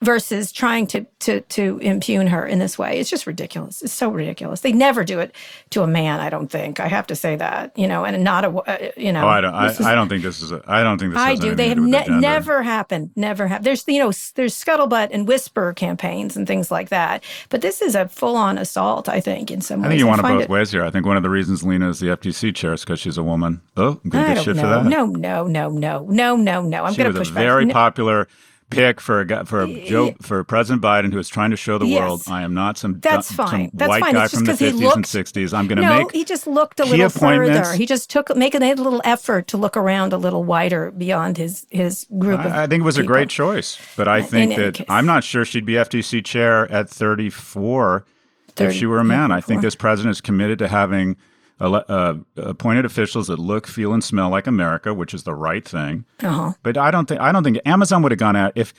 [0.04, 3.00] versus trying to to to impugn her in this way.
[3.00, 3.82] It's just ridiculous.
[3.82, 4.62] It's so ridiculous.
[4.62, 5.34] They never do it
[5.72, 6.20] to a man.
[6.20, 6.80] I don't think.
[6.80, 7.78] I have to say that.
[7.78, 9.26] You know, and not a uh, you know.
[9.26, 9.54] Oh, I don't.
[9.54, 10.52] I, is, I, don't think this is.
[10.52, 11.22] A, I don't think this.
[11.22, 11.56] I do.
[11.56, 13.12] They have ne- never happened.
[13.16, 13.66] Never happened.
[13.66, 17.24] There's you know there's scuttlebutt and whisper campaigns and things like that.
[17.50, 19.08] But this is a full on assault.
[19.10, 19.88] I think in some ways.
[19.88, 20.84] I think you want it both it, ways here.
[20.84, 23.24] I think one of the reasons Lina is the FTC chair is because she's a
[23.24, 23.62] woman.
[23.78, 24.64] Oh, I'm gonna get shit know.
[24.64, 24.86] for that.
[24.86, 26.84] No, no, no, no, no, no, no.
[26.84, 27.44] I'm going to push a back.
[27.44, 28.28] Very popular
[28.74, 31.78] pick for a guy, for a Joe for President Biden who is trying to show
[31.78, 32.00] the yes.
[32.00, 33.70] world I am not some that's fine.
[33.70, 34.14] Some that's white fine.
[34.14, 35.54] guy from the fifties and sixties.
[35.54, 37.74] I'm going to no, make he just looked a little further.
[37.74, 41.66] He just took make a little effort to look around a little wider beyond his
[41.70, 42.40] his group.
[42.40, 43.12] I, I think it was people.
[43.12, 44.88] a great choice, but I think that case.
[44.90, 48.06] I'm not sure she'd be FTC chair at 34
[48.56, 49.32] 30, if she were a man.
[49.32, 51.18] I think this president is committed to having
[51.60, 56.06] uh, appointed officials that look, feel, and smell like America, which is the right thing.
[56.22, 56.54] Uh-huh.
[56.64, 58.74] But I don't think I don't think Amazon would have gone out if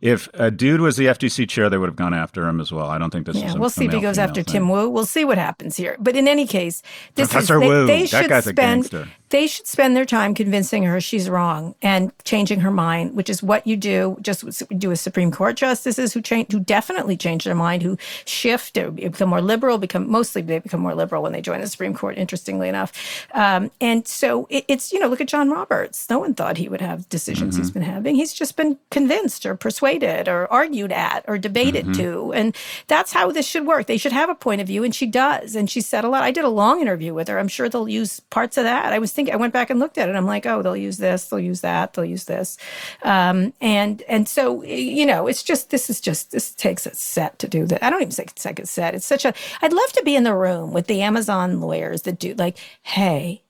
[0.00, 2.86] if a dude was the FTC chair, they would have gone after him as well.
[2.86, 3.54] I don't think this yeah, is.
[3.54, 4.52] A, we'll see if he goes after thing.
[4.52, 4.88] Tim Wu.
[4.88, 5.96] We'll see what happens here.
[6.00, 6.82] But in any case,
[7.14, 7.86] this Professor is Wu.
[7.86, 9.08] they, they that should guy's spend a gangster.
[9.30, 13.42] They should spend their time convincing her she's wrong and changing her mind, which is
[13.42, 14.16] what you do.
[14.20, 14.44] Just
[14.78, 18.90] do with Supreme Court justices who change, who definitely change their mind, who shift, or
[18.90, 19.78] become more liberal.
[19.78, 22.18] Become mostly they become more liberal when they join the Supreme Court.
[22.18, 22.92] Interestingly enough,
[23.34, 26.08] um, and so it, it's you know look at John Roberts.
[26.10, 27.62] No one thought he would have decisions mm-hmm.
[27.62, 28.14] he's been having.
[28.14, 32.00] He's just been convinced or persuaded or argued argued at or debated mm-hmm.
[32.00, 32.32] to.
[32.32, 33.86] And that's how this should work.
[33.86, 35.54] They should have a point of view, and she does.
[35.54, 36.22] And she said a lot.
[36.22, 37.38] I did a long interview with her.
[37.38, 38.92] I'm sure they'll use parts of that.
[38.92, 40.14] I was I went back and looked at it.
[40.14, 42.56] I'm like, oh, they'll use this, they'll use that, they'll use this.
[43.02, 47.38] Um, and and so you know, it's just this is just this takes a set
[47.40, 47.84] to do that.
[47.84, 48.94] I don't even say it's like a set.
[48.94, 49.34] It's such a.
[49.60, 53.42] I'd love to be in the room with the Amazon lawyers that do like, hey,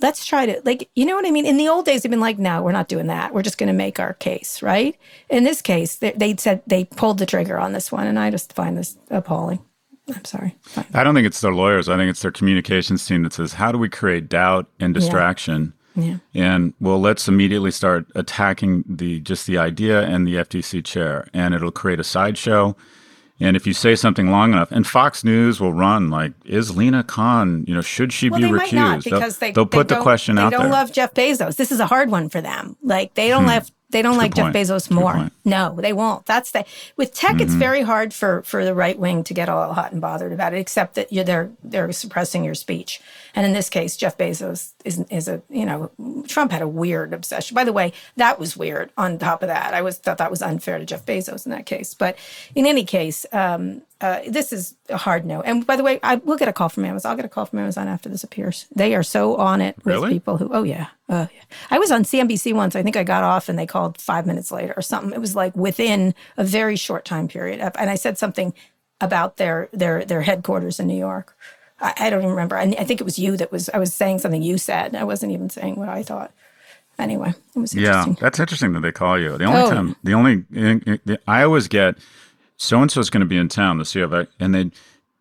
[0.00, 2.20] let's try to like you know what i mean in the old days they've been
[2.20, 4.98] like no we're not doing that we're just going to make our case right
[5.30, 8.30] in this case they, they, said they pulled the trigger on this one and i
[8.30, 9.60] just find this appalling
[10.14, 10.86] i'm sorry Fine.
[10.94, 13.72] i don't think it's their lawyers i think it's their communications team that says how
[13.72, 16.18] do we create doubt and distraction yeah.
[16.32, 16.54] yeah.
[16.54, 21.54] and well let's immediately start attacking the just the idea and the ftc chair and
[21.54, 22.76] it'll create a sideshow
[23.38, 27.04] And if you say something long enough, and Fox News will run like, "Is Lina
[27.04, 27.64] Khan?
[27.68, 29.88] You know, should she well, be they recused?" Might not because they'll, they, they put
[29.88, 30.70] the don't- question they out don't there.
[30.72, 31.56] love Jeff Bezos.
[31.56, 32.76] This is a hard one for them.
[32.82, 33.50] Like they don't hmm.
[33.50, 34.54] love they don't That's like Jeff.
[34.54, 35.30] Bezos That's a good more.
[35.44, 36.26] No, they won't.
[36.26, 36.64] That's the
[36.96, 37.40] with tech.
[37.40, 37.58] It's Mm-hmm.
[37.60, 40.58] very hard for for the right wing to get all hot and bothered about it.
[40.58, 43.00] Except that you're they're they're suppressing your speech.
[43.34, 45.90] And in this case, Jeff Bezos is is a you know
[46.26, 47.54] Trump had a weird obsession.
[47.54, 48.90] By the way, that was weird.
[48.96, 51.66] On top of that, I was thought that was unfair to Jeff Bezos in that
[51.66, 51.94] case.
[51.94, 52.16] But
[52.56, 55.40] in any case, um, uh, this is a hard no.
[55.40, 57.10] And by the way, I will get a call from Amazon.
[57.10, 58.66] I'll get a call from Amazon after this appears.
[58.74, 60.10] They are so on it with Really?
[60.12, 60.50] people who.
[60.52, 61.42] Oh yeah, oh yeah.
[61.70, 62.76] I was on CNBC once.
[62.76, 65.12] I think I got off and they called five minutes later or something.
[65.12, 67.60] It was like within a very short time period.
[67.76, 68.52] And I said something
[69.00, 71.34] about their their their headquarters in New York.
[71.80, 72.56] I, I don't even remember.
[72.56, 73.68] I, I think it was you that was.
[73.70, 74.94] I was saying something you said.
[74.94, 76.32] I wasn't even saying what I thought.
[76.98, 79.36] Anyway, it was Yeah, that's interesting that they call you.
[79.36, 79.70] The only Oh.
[79.70, 80.44] time, the only,
[81.28, 81.96] I always get
[82.56, 84.70] so and so is going to be in town, the CEO, and they,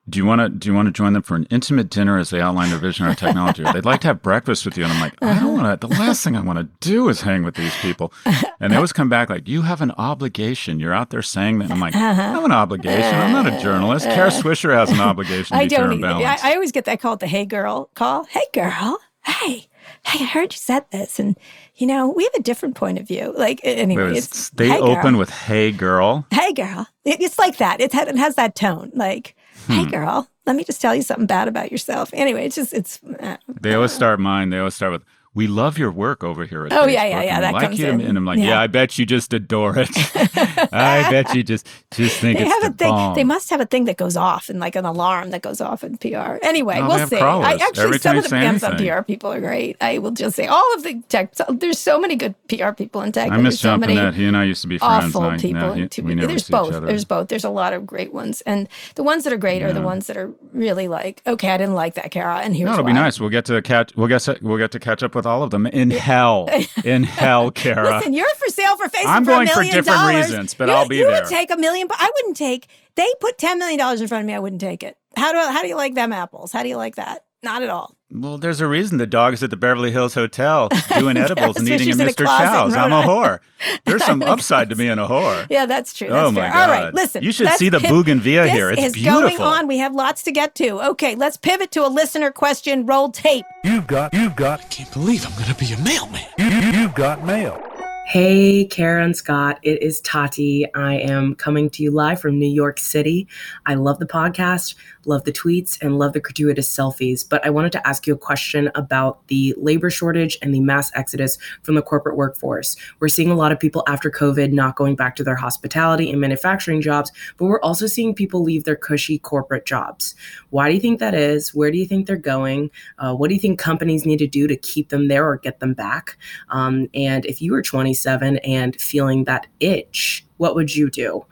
[0.07, 2.29] do you want to, do you want to join them for an intimate dinner as
[2.29, 3.63] they outline their vision or technology?
[3.63, 5.87] Or They'd like to have breakfast with you, and I'm like, I don't want to.
[5.87, 8.13] The last thing I want to do is hang with these people.
[8.59, 10.79] And they always come back like, you have an obligation.
[10.79, 11.71] You're out there saying that.
[11.71, 12.05] I'm like, uh-huh.
[12.05, 13.15] I have an obligation.
[13.15, 14.05] I'm not a journalist.
[14.05, 14.41] Kara uh-huh.
[14.41, 16.05] Swisher has an obligation to I be don't and.
[16.05, 16.37] I.
[16.41, 18.25] I always get that call, the "Hey girl" call.
[18.25, 19.67] Hey girl, hey,
[20.05, 21.37] hey, I heard you said this, and
[21.75, 23.33] you know we have a different point of view.
[23.37, 25.19] Like anyway, It it's they hey, open girl.
[25.19, 26.87] with "Hey, girl." hey girl.
[27.03, 27.81] It, it's like that.
[27.81, 28.91] It, it has that tone.
[28.93, 29.35] Like,
[29.67, 29.73] Hmm.
[29.73, 32.09] hey girl, let me just tell you something bad about yourself.
[32.13, 32.99] Anyway, it's just it's.
[33.19, 34.49] Uh, They always start mine.
[34.51, 35.03] They always start with,
[35.35, 37.61] "We love your work over here." At Oh, yeah, Facebook, yeah, yeah, we that like
[37.63, 38.01] comes you in.
[38.01, 38.45] And I'm like, yeah.
[38.45, 38.61] Yeah.
[38.61, 39.89] I bet you just adore it.
[40.73, 42.89] I bet you just just think they it's have the a thing.
[42.89, 43.15] bomb.
[43.15, 45.83] They must have a thing that goes off and like an alarm that goes off
[45.83, 46.37] in PR.
[46.41, 47.17] Anyway, No, we'll have see.
[47.17, 47.47] crawlers.
[47.47, 48.77] I actually Every some of the anything.
[48.77, 49.77] PR people are great.
[49.81, 51.33] I will just say all of the tech.
[51.49, 53.31] There's so many good PR people in tech.
[53.31, 55.15] I miss so many He and I used to be friends.
[55.15, 55.51] awful people.
[55.61, 56.71] now he- we never there's both.
[56.85, 57.27] There's both.
[57.29, 60.07] There's a lot of great ones, and the ones that are great are the ones
[60.07, 62.89] that are really like, okay, I didn't like that, Kara, and here's No, it'll why.
[62.91, 63.19] be nice.
[63.19, 63.95] We'll get to catch.
[63.95, 64.27] We'll get.
[64.41, 66.49] We'll get to catch up with all of them in hell.
[66.83, 67.97] In hell, Kara.
[67.97, 70.15] Listen, you're for sale for Facebook I'm for a going for different dollars.
[70.27, 71.21] reasons, but you, I'll be you there.
[71.21, 72.67] would take a million, but I wouldn't take.
[72.95, 74.33] They put ten million dollars in front of me.
[74.33, 74.97] I wouldn't take it.
[75.17, 76.51] How do how do you like them apples?
[76.51, 77.25] How do you like that?
[77.45, 77.95] Not at all.
[78.09, 81.89] Well, there's a reason the dog's at the Beverly Hills Hotel doing edibles and eating
[81.89, 82.23] a in Mr.
[82.25, 82.73] closet Chow's.
[82.75, 83.39] I'm a whore.
[83.85, 85.45] There's some upside to being a whore.
[85.47, 86.07] Yeah, that's true.
[86.07, 86.51] Oh, my fair.
[86.51, 86.69] God.
[86.69, 87.21] All right, listen.
[87.23, 88.71] You should see the piv- bougainvillea here.
[88.71, 89.21] It's is beautiful.
[89.29, 89.67] going on.
[89.67, 90.81] We have lots to get to.
[90.89, 92.87] Okay, let's pivot to a listener question.
[92.87, 93.45] Roll tape.
[93.63, 96.25] You've got, you've got, Can't believe I'm gonna be a mailman.
[96.39, 97.61] you, you, you've got mail.
[98.07, 99.57] Hey, Karen Scott.
[99.63, 100.71] It is Tati.
[100.75, 103.27] I am coming to you live from New York City.
[103.65, 107.27] I love the podcast, love the tweets, and love the gratuitous selfies.
[107.27, 110.91] But I wanted to ask you a question about the labor shortage and the mass
[110.93, 112.77] exodus from the corporate workforce.
[112.99, 116.21] We're seeing a lot of people after COVID not going back to their hospitality and
[116.21, 120.13] manufacturing jobs, but we're also seeing people leave their cushy corporate jobs.
[120.51, 121.55] Why do you think that is?
[121.55, 122.69] Where do you think they're going?
[122.99, 125.59] Uh, what do you think companies need to do to keep them there or get
[125.59, 126.17] them back?
[126.49, 127.63] Um, and if you were
[127.95, 131.25] 27 and feeling that itch, what would you do?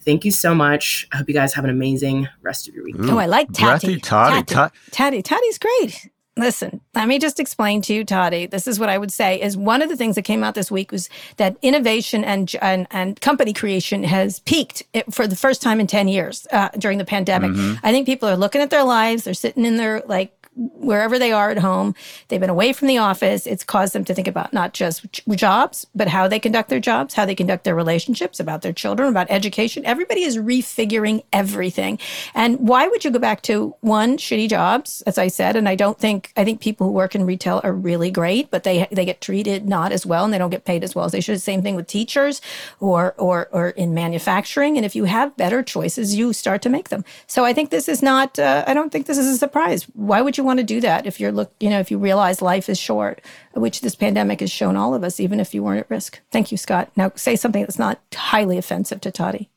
[0.00, 1.08] Thank you so much.
[1.12, 2.96] I hope you guys have an amazing rest of your week.
[3.00, 3.86] Oh, I like Tati.
[3.86, 4.44] Breathy Toddy.
[4.44, 4.76] Tati.
[4.90, 5.22] Tati.
[5.22, 6.10] Tati's great.
[6.36, 8.46] Listen, let me just explain to you, Toddy.
[8.46, 10.68] This is what I would say: is one of the things that came out this
[10.70, 15.78] week was that innovation and and, and company creation has peaked for the first time
[15.78, 17.52] in ten years uh, during the pandemic.
[17.84, 21.32] I think people are looking at their lives; they're sitting in their like wherever they
[21.32, 21.94] are at home.
[22.28, 23.46] They've been away from the office.
[23.46, 27.14] It's caused them to think about not just jobs, but how they conduct their jobs,
[27.14, 29.84] how they conduct their relationships, about their children, about education.
[29.84, 31.98] Everybody is refiguring everything.
[32.34, 35.56] And why would you go back to one shitty jobs, as I said?
[35.56, 38.64] And I don't think I think people who work in retail are really great, but
[38.64, 41.12] they they get treated not as well, and they don't get paid as well as
[41.12, 41.40] they should.
[41.40, 42.40] Same thing with teachers
[42.80, 44.76] or or or in manufacturing.
[44.76, 47.04] And if you have better choices, you start to make them.
[47.26, 48.38] So I think this is not.
[48.38, 49.84] Uh, I don't think this is a surprise.
[49.94, 51.52] Why would you want to do that if you're look?
[51.60, 53.20] You know, if you realize life is short,
[53.52, 56.20] which this pandemic has shown all of us, even if you weren't at risk.
[56.30, 56.90] Thank you, Scott.
[56.96, 59.50] Now say something that's not highly offensive to Toddy.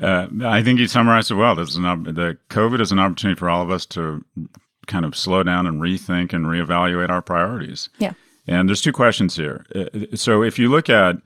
[0.00, 1.54] Uh, I think you summarized it well.
[1.54, 4.24] This is an, op- the COVID is an opportunity for all of us to
[4.86, 7.90] kind of slow down and rethink and reevaluate our priorities.
[7.98, 8.14] Yeah.
[8.46, 9.66] And there's two questions here.
[9.74, 11.16] Uh, So if you look at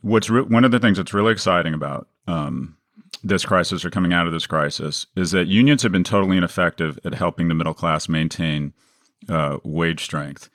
[0.00, 2.77] what's re- one of the things that's really exciting about um,
[3.22, 6.98] this crisis or coming out of this crisis is that unions have been totally ineffective
[7.04, 8.72] at helping the middle class maintain
[9.28, 10.48] uh, wage strength.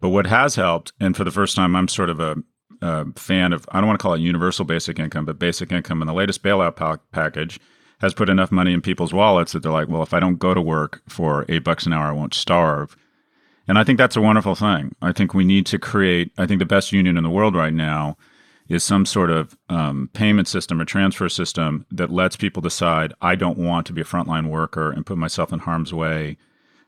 [0.00, 2.36] But what has helped, and for the first time, I'm sort of a,
[2.80, 6.00] a fan of, I don't want to call it universal basic income, but basic income.
[6.02, 7.60] And the latest bailout pa- package
[8.00, 10.54] has put enough money in people's wallets that they're like, well, if I don't go
[10.54, 12.96] to work for eight bucks an hour, I won't starve.
[13.68, 14.94] And I think that's a wonderful thing.
[15.02, 17.74] I think we need to create, I think the best union in the world right
[17.74, 18.16] now
[18.70, 23.34] is some sort of um, payment system or transfer system that lets people decide I
[23.34, 26.38] don't want to be a frontline worker and put myself in harm's way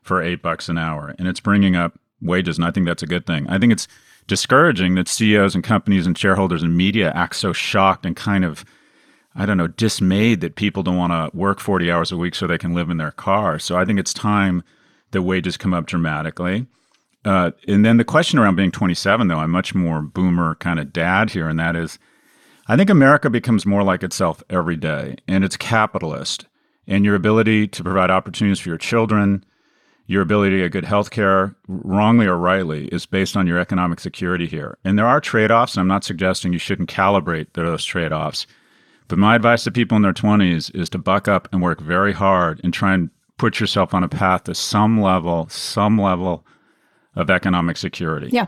[0.01, 3.07] for eight bucks an hour, and it's bringing up wages, and I think that's a
[3.07, 3.47] good thing.
[3.49, 3.87] I think it's
[4.27, 8.65] discouraging that CEOs and companies and shareholders and media act so shocked and kind of
[9.35, 12.45] I don't know, dismayed that people don't want to work 40 hours a week so
[12.45, 13.57] they can live in their car.
[13.57, 14.63] So I think it's time
[15.09, 16.67] that wages come up dramatically.
[17.25, 20.91] Uh, and then the question around being 27, though, I'm much more boomer kind of
[20.91, 21.97] dad here, and that is
[22.65, 26.45] I think America becomes more like itself every day, and it's capitalist.
[26.87, 29.43] And your ability to provide opportunities for your children,
[30.05, 33.99] your ability to get good health care, wrongly or rightly, is based on your economic
[33.99, 34.77] security here.
[34.83, 35.75] And there are trade offs.
[35.75, 38.47] and I'm not suggesting you shouldn't calibrate those trade offs.
[39.09, 42.13] But my advice to people in their 20s is to buck up and work very
[42.13, 46.45] hard and try and put yourself on a path to some level, some level
[47.15, 48.29] of economic security.
[48.31, 48.47] Yeah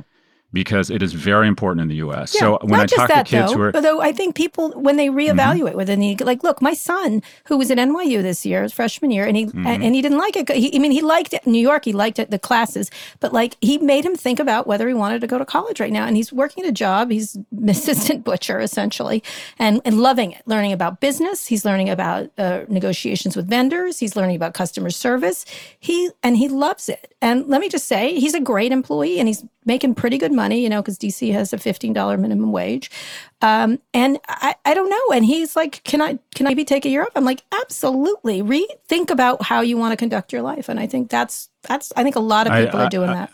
[0.56, 2.34] because it is very important in the U.S.
[2.34, 4.72] Yeah, so when I talk that, to kids though, who are, though I think people
[4.72, 5.78] when they reevaluate mm-hmm.
[5.78, 9.36] whether they like, look, my son who was at NYU this year, freshman year, and
[9.36, 9.68] he mm-hmm.
[9.68, 10.50] and he didn't like it.
[10.50, 11.86] He, I mean, he liked it New York.
[11.86, 12.90] He liked it, the classes,
[13.20, 15.92] but like he made him think about whether he wanted to go to college right
[15.92, 16.08] now.
[16.08, 17.12] And he's working at a job.
[17.12, 19.22] He's an assistant butcher essentially,
[19.60, 21.48] and and loving it, learning about business.
[21.48, 24.00] He's learning about uh, negotiations with vendors.
[24.00, 25.46] He's learning about customer service.
[25.78, 27.14] He and he loves it.
[27.22, 30.45] And let me just say, he's a great employee, and he's making pretty good money,
[30.52, 32.92] you know, because DC has a $15 minimum wage.
[33.42, 35.16] Um, and I, I don't know.
[35.16, 37.10] And he's like, can I, can I maybe take a year off?
[37.16, 38.42] I'm like, absolutely.
[38.42, 40.70] Rethink about how you want to conduct your life.
[40.70, 43.32] And I think that's, that's, I think a lot of people I, are doing that.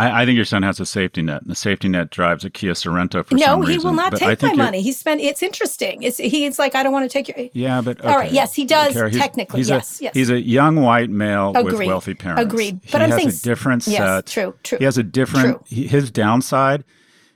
[0.00, 1.42] I, I, think your son has a safety net.
[1.42, 3.74] And the safety net drives a Kia Sorento for no, some reason.
[3.74, 4.80] No, he will not take my money.
[4.80, 5.20] He spent.
[5.20, 6.02] It's interesting.
[6.02, 7.48] It's he's like I don't want to take your.
[7.52, 8.08] Yeah, but okay.
[8.08, 8.32] all right.
[8.32, 9.60] Yes, he does he's, technically.
[9.60, 10.14] He's yes, a, yes.
[10.14, 11.78] He's a young white male Agreed.
[11.78, 12.42] with wealthy parents.
[12.42, 12.80] Agreed.
[12.90, 14.26] But he I'm has saying a different yes, set.
[14.26, 14.54] True.
[14.62, 14.78] True.
[14.78, 15.66] He has a different.
[15.66, 16.84] He, his downside.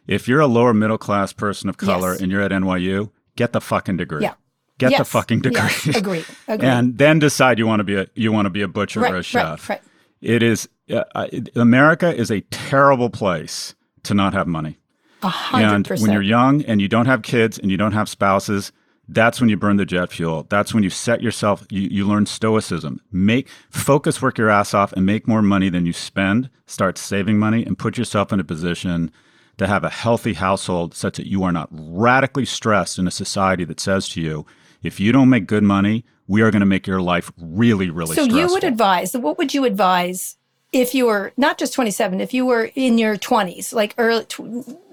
[0.07, 2.21] If you're a lower middle class person of color yes.
[2.21, 4.23] and you're at NYU, get the fucking degree.
[4.23, 4.35] Yeah.
[4.79, 4.99] Get yes.
[4.99, 5.61] the fucking degree.
[5.63, 5.97] Yes.
[5.97, 6.27] Agreed.
[6.49, 6.69] Agreed.
[6.69, 9.13] and then decide you want to be a you want to be a butcher right,
[9.13, 9.69] or a chef.
[9.69, 9.81] Right.
[9.81, 9.89] Right.
[10.21, 10.69] It is.
[10.91, 11.27] Uh,
[11.57, 14.79] America is a terrible place to not have money.
[15.23, 18.09] A hundred And when you're young and you don't have kids and you don't have
[18.09, 18.73] spouses,
[19.09, 20.47] that's when you burn the jet fuel.
[20.49, 23.01] That's when you set yourself, you, you learn stoicism.
[23.11, 26.51] Make focus, work your ass off, and make more money than you spend.
[26.67, 29.11] Start saving money and put yourself in a position
[29.57, 33.65] to have a healthy household such that you are not radically stressed in a society
[33.65, 34.45] that says to you,
[34.83, 38.15] if you don't make good money, we are going to make your life really, really
[38.15, 38.39] so stressful.
[38.39, 40.37] you would advise, what would you advise
[40.75, 44.27] if you were not just 27 if you were in your 20s like early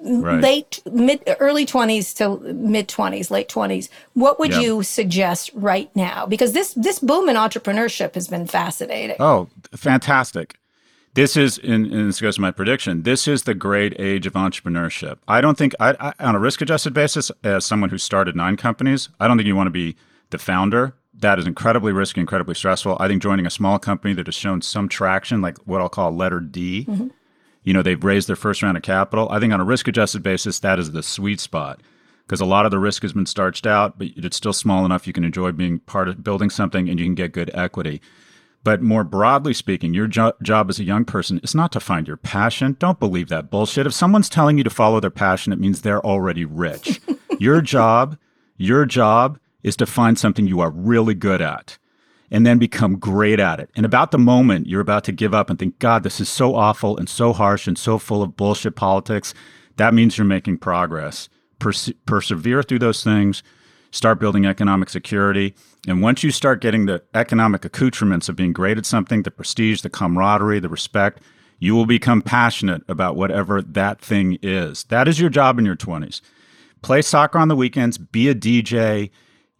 [0.03, 0.41] right.
[0.41, 6.25] late mid early 20s to mid 20s late 20s what would you suggest right now?
[6.25, 9.15] Because this this boom in entrepreneurship has been fascinating.
[9.19, 10.57] Oh fantastic.
[11.13, 15.17] This is and, this goes to my prediction this is the great age of entrepreneurship.
[15.27, 18.55] I don't think I, I on a risk adjusted basis as someone who started nine
[18.55, 19.95] companies i don't think you want to be
[20.29, 22.97] the founder that is incredibly risky, incredibly stressful.
[22.99, 26.11] I think joining a small company that has shown some traction, like what I'll call
[26.11, 27.07] letter D, mm-hmm.
[27.63, 29.27] you know, they've raised their first round of capital.
[29.29, 31.81] I think on a risk adjusted basis, that is the sweet spot
[32.25, 35.05] because a lot of the risk has been starched out, but it's still small enough
[35.05, 38.01] you can enjoy being part of building something and you can get good equity.
[38.63, 42.07] But more broadly speaking, your jo- job as a young person is not to find
[42.07, 42.77] your passion.
[42.79, 43.87] Don't believe that bullshit.
[43.87, 47.01] If someone's telling you to follow their passion, it means they're already rich.
[47.39, 48.17] your job,
[48.57, 51.77] your job is to find something you are really good at
[52.31, 53.69] and then become great at it.
[53.75, 56.55] And about the moment you're about to give up and think, God, this is so
[56.55, 59.33] awful and so harsh and so full of bullshit politics,
[59.75, 61.27] that means you're making progress.
[61.59, 63.43] Perse- persevere through those things,
[63.91, 65.53] start building economic security.
[65.87, 69.81] And once you start getting the economic accoutrements of being great at something, the prestige,
[69.81, 71.21] the camaraderie, the respect,
[71.59, 74.85] you will become passionate about whatever that thing is.
[74.85, 76.21] That is your job in your 20s.
[76.81, 79.11] Play soccer on the weekends, be a DJ,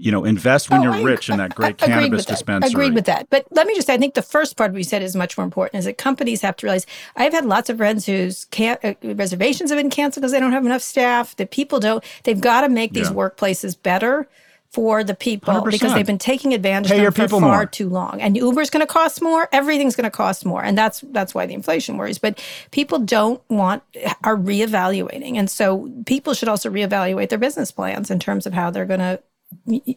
[0.02, 2.72] you know, invest when oh, you're I, rich in that great I, cannabis dispensary.
[2.72, 3.30] Agreed with that.
[3.30, 5.45] But let me just say, I think the first part we said is much more
[5.45, 8.95] important is that companies have to realize I've had lots of friends whose can- uh,
[9.04, 12.62] reservations have been canceled because they don't have enough staff, that people don't, they've got
[12.62, 13.16] to make these yeah.
[13.16, 14.28] workplaces better
[14.72, 15.70] for the people 100%.
[15.70, 17.66] because they've been taking advantage Pay of them for far more.
[17.68, 18.22] too long.
[18.22, 19.49] And Uber's going to cost more.
[19.52, 22.18] Everything's going to cost more, and that's that's why the inflation worries.
[22.18, 22.41] But
[22.72, 23.84] people don't want
[24.24, 28.72] are reevaluating, and so people should also reevaluate their business plans in terms of how
[28.72, 29.22] they're going to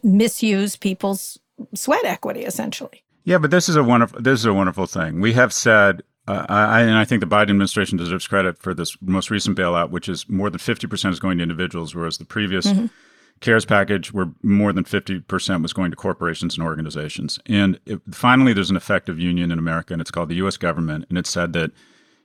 [0.03, 1.39] misuse people's
[1.73, 3.03] sweat equity essentially.
[3.23, 5.21] Yeah, but this is a wonderful this is a wonderful thing.
[5.21, 8.97] We have said uh, I, and I think the Biden administration deserves credit for this
[9.01, 12.65] most recent bailout, which is more than 50% is going to individuals, whereas the previous
[12.65, 12.87] mm-hmm.
[13.41, 17.37] CARES package, where more than 50% was going to corporations and organizations.
[17.45, 20.57] And it, finally, there's an effective union in America, and it's called the U.S.
[20.57, 21.05] government.
[21.09, 21.71] And it said that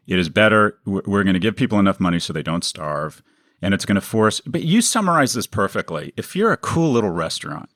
[0.06, 3.22] it is better, we're going to give people enough money so they don't starve
[3.62, 4.40] and it's going to force.
[4.40, 6.12] But you summarize this perfectly.
[6.16, 7.70] If you're a cool little restaurant,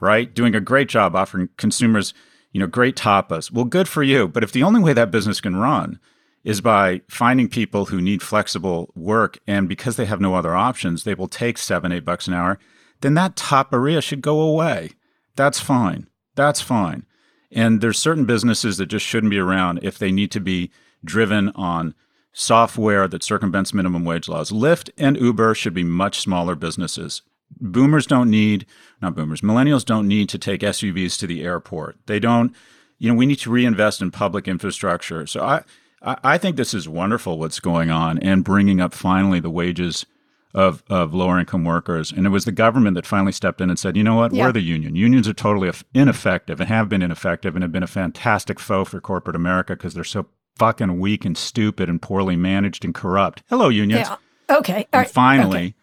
[0.00, 2.14] right, doing a great job offering consumers,
[2.52, 4.28] you know, great tapas, well, good for you.
[4.28, 6.00] But if the only way that business can run
[6.42, 11.04] is by finding people who need flexible work, and because they have no other options,
[11.04, 12.58] they will take seven, eight bucks an hour,
[13.02, 14.90] then that taparia should go away.
[15.36, 16.08] That's fine.
[16.34, 17.04] That's fine.
[17.52, 20.70] And there's certain businesses that just shouldn't be around if they need to be
[21.04, 21.94] driven on
[22.32, 24.50] software that circumvents minimum wage laws.
[24.50, 27.22] Lyft and Uber should be much smaller businesses.
[27.60, 28.64] Boomers don't need,
[29.02, 31.96] not boomers, millennials don't need to take SUVs to the airport.
[32.06, 32.54] They don't,
[32.98, 35.26] you know, we need to reinvest in public infrastructure.
[35.26, 35.64] So I,
[36.02, 40.06] I think this is wonderful what's going on and bringing up finally the wages
[40.54, 42.12] of, of lower income workers.
[42.12, 44.46] And it was the government that finally stepped in and said, you know what, Yeah.
[44.46, 44.94] we're the union.
[44.96, 49.00] Unions are totally ineffective and have been ineffective and have been a fantastic foe for
[49.00, 50.26] corporate America because they're so
[50.56, 53.42] fucking weak and stupid and poorly managed and corrupt.
[53.48, 54.08] Hello, unions.
[54.08, 54.56] Yeah.
[54.58, 54.74] Okay.
[54.92, 55.10] All And right.
[55.10, 55.74] finally,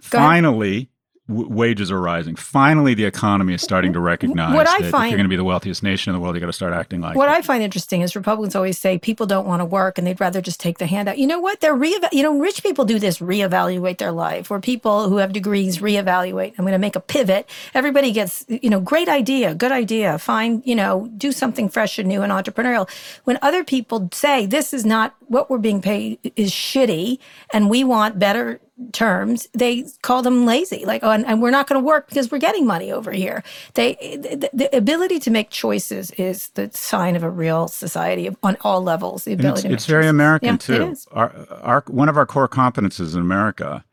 [0.00, 0.18] Okay.
[0.18, 0.88] Finally,
[1.28, 2.36] w- wages are rising.
[2.36, 5.30] Finally, the economy is starting to recognize What I that if find- you're going to
[5.30, 7.32] be the wealthiest nation in the world, you got to start acting like What it.
[7.32, 10.40] I find interesting is Republicans always say people don't want to work and they'd rather
[10.40, 11.18] just take the handout.
[11.18, 11.60] You know what?
[11.60, 15.32] They're re you know, rich people do this, reevaluate their life, where people who have
[15.32, 16.54] degrees reevaluate.
[16.58, 17.48] I'm going to make a pivot.
[17.74, 22.08] Everybody gets, you know, great idea, good idea, find, you know, do something fresh and
[22.08, 22.88] new and entrepreneurial.
[23.24, 27.18] When other people say this is not what we're being paid is shitty
[27.52, 28.60] and we want better
[28.90, 30.84] terms, they call them lazy.
[30.84, 33.42] Like, oh, and, and we're not going to work because we're getting money over here.
[33.74, 38.56] They, the, the ability to make choices is the sign of a real society on
[38.62, 39.24] all levels.
[39.24, 40.06] The And ability it's, to make it's very.
[40.08, 40.96] American Yeah, too.
[41.12, 43.84] Our, our one of our core competences in America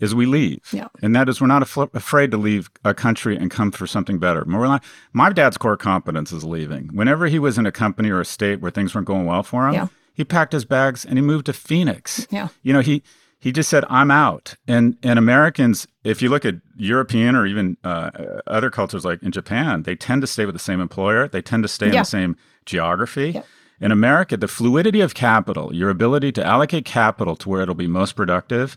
[0.00, 0.86] is we leave, Yeah.
[1.02, 4.18] and that is we're not af- afraid to leave a country and come for something
[4.20, 4.44] better.
[4.46, 6.88] Not, my dad's core competence is leaving.
[6.94, 9.66] Whenever he was in a company or a state where things weren't going well for
[9.66, 9.88] him, Yeah.
[10.14, 12.28] he packed his bags and he moved to Phoenix.
[12.30, 12.48] Yeah.
[12.62, 13.02] you know he
[13.38, 14.54] he just said i'm out.
[14.66, 18.10] And and americans if you look at european or even uh,
[18.46, 21.28] other cultures like in japan they tend to stay with the same employer.
[21.28, 22.36] They tend to stay in the same
[22.66, 23.30] geography.
[23.30, 23.42] Yeah.
[23.80, 27.86] in america the fluidity of capital your ability to allocate capital to where it'll be
[27.86, 28.76] most productive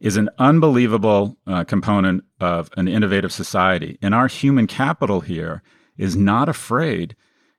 [0.00, 3.98] is an unbelievable uh, component of an innovative society.
[4.02, 5.62] And our human capital here
[5.96, 7.16] is not afraid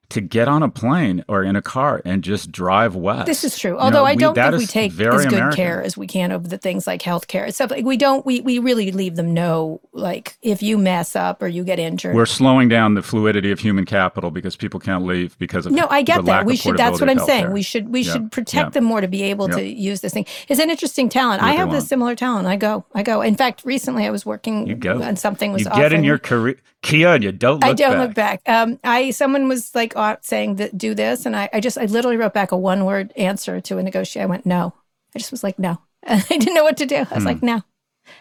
[0.09, 3.25] to get on a plane or in a car and just drive west.
[3.25, 3.71] This is true.
[3.73, 5.51] You Although know, I don't that think we take as good American.
[5.51, 7.71] care as we can over the things like healthcare and stuff.
[7.71, 8.25] Like we don't.
[8.25, 9.81] We we really leave them know.
[9.93, 12.15] Like if you mess up or you get injured.
[12.15, 15.87] We're slowing down the fluidity of human capital because people can't leave because of no,
[15.89, 16.45] I get that.
[16.45, 16.77] We should.
[16.77, 17.51] That's what I'm of saying.
[17.51, 17.89] We should.
[17.89, 18.69] We Yeah, should protect yeah.
[18.71, 20.25] them more to be able to use this thing.
[20.47, 21.41] It's an interesting talent.
[21.41, 22.47] What I have this similar talent.
[22.47, 22.85] I go.
[22.95, 23.21] I go.
[23.21, 25.01] In fact, recently I was working You go.
[25.03, 27.91] on something was You get in your career, Kia, and you don't look I don't
[27.93, 27.99] back.
[27.99, 28.41] look back.
[28.45, 32.17] Um, I someone was like saying that do this, and I, I just I literally
[32.17, 34.23] wrote back a one word answer to a negotiator.
[34.23, 34.73] I went no.
[35.15, 35.79] I just was like no.
[36.07, 36.97] I didn't know what to do.
[37.09, 37.27] I was Hmm.
[37.27, 37.61] like no,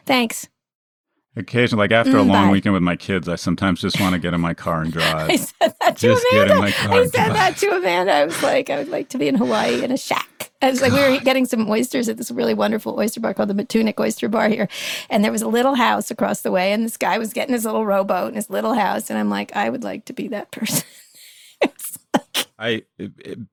[0.07, 0.49] thanks.
[1.39, 2.53] Occasionally, like after a Mm, long bye.
[2.53, 5.31] weekend with my kids, I sometimes just want to get in my car and drive.
[5.31, 6.61] I said that to Just get in Amanda.
[6.63, 8.13] my car I said that to Amanda.
[8.13, 10.51] I was like, I would like to be in Hawaii in a shack.
[10.63, 13.51] I was like, we were getting some oysters at this really wonderful oyster bar called
[13.51, 14.67] the Matunuck Oyster Bar here.
[15.11, 17.67] And there was a little house across the way, and this guy was getting his
[17.67, 19.11] little rowboat in his little house.
[19.11, 20.85] And I'm like, I would like to be that person.
[21.67, 22.06] Like-
[22.59, 22.85] I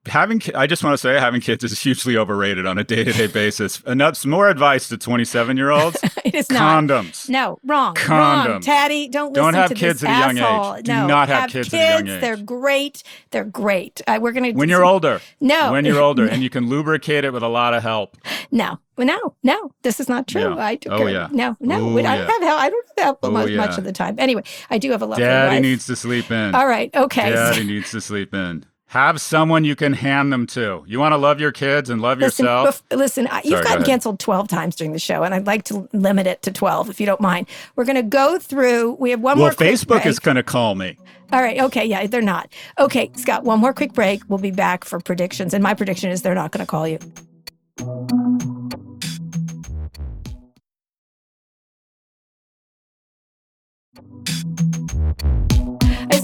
[0.06, 3.12] having I just want to say having kids is hugely overrated on a day to
[3.12, 3.82] day basis.
[3.82, 6.62] Enough some more advice to twenty seven year olds: it is not.
[6.86, 7.28] condoms.
[7.30, 7.98] No, wrong.
[8.08, 8.48] Wrong.
[8.48, 8.62] Condoms.
[8.64, 10.38] Taddy, don't Don't have to kids at a young
[10.78, 10.86] age.
[10.86, 12.22] Do no, not have kids at a young age.
[12.22, 13.04] They're great.
[13.32, 14.02] They're great.
[14.08, 15.74] Uh, we're gonna When you're older, No.
[15.74, 18.16] when you're older, and you can lubricate it with a lot of help.
[18.52, 19.72] No, no, no.
[19.82, 20.56] This is not true.
[20.56, 20.64] Yeah.
[20.64, 20.90] I do.
[20.92, 21.28] Oh, yeah.
[21.32, 21.90] No, no.
[21.90, 22.62] Oh, we- I don't have help.
[22.62, 23.58] I don't have help Oh, much, yeah.
[23.58, 24.16] much of the time.
[24.18, 25.62] Anyway, I do have a lovely Daddy wife.
[25.62, 26.56] needs to sleep in.
[26.56, 26.90] All right.
[26.96, 27.32] Okay.
[27.34, 28.66] Daddy needs to sleep in.
[28.94, 30.84] Have someone you can hand them to.
[30.86, 32.84] You want to love your kids and love Listen, yourself.
[32.90, 33.26] bef- listen.
[33.26, 33.86] Sorry, You've gotten ahead.
[33.88, 37.00] canceled twelve times during the show, and I'd like to limit it to twelve, if
[37.00, 37.48] you don't mind.
[37.76, 38.92] We're going to go through.
[39.00, 39.56] We have one well, more.
[39.56, 40.96] quick Facebook is going to call me.
[41.32, 41.60] All right.
[41.60, 41.84] Okay.
[41.86, 42.54] Yeah, they're not.
[42.78, 43.44] Okay, Scott.
[43.44, 44.22] One more quick break.
[44.30, 47.00] We'll be back for predictions, and my prediction is they're not going to call you.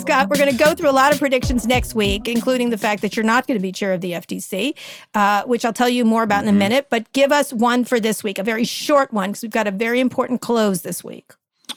[0.10, 3.04] Scott, we're going to go through a lot of predictions next week, including the fact
[3.04, 4.74] that you're not going to be chair of the FTC,
[5.14, 6.88] uh, which I'll tell you more about in a minute.
[6.90, 9.72] But give us one for this week, a very short one, because we've got a
[9.72, 11.34] very important close this week.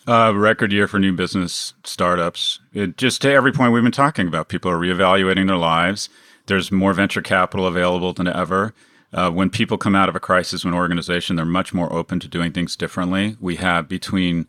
[0.09, 2.59] Uh, record year for new business startups.
[2.73, 6.09] It, just to every point we've been talking about, people are reevaluating their lives.
[6.47, 8.73] There's more venture capital available than ever.
[9.13, 12.19] Uh, when people come out of a crisis, when an organization, they're much more open
[12.21, 13.37] to doing things differently.
[13.41, 14.47] We have between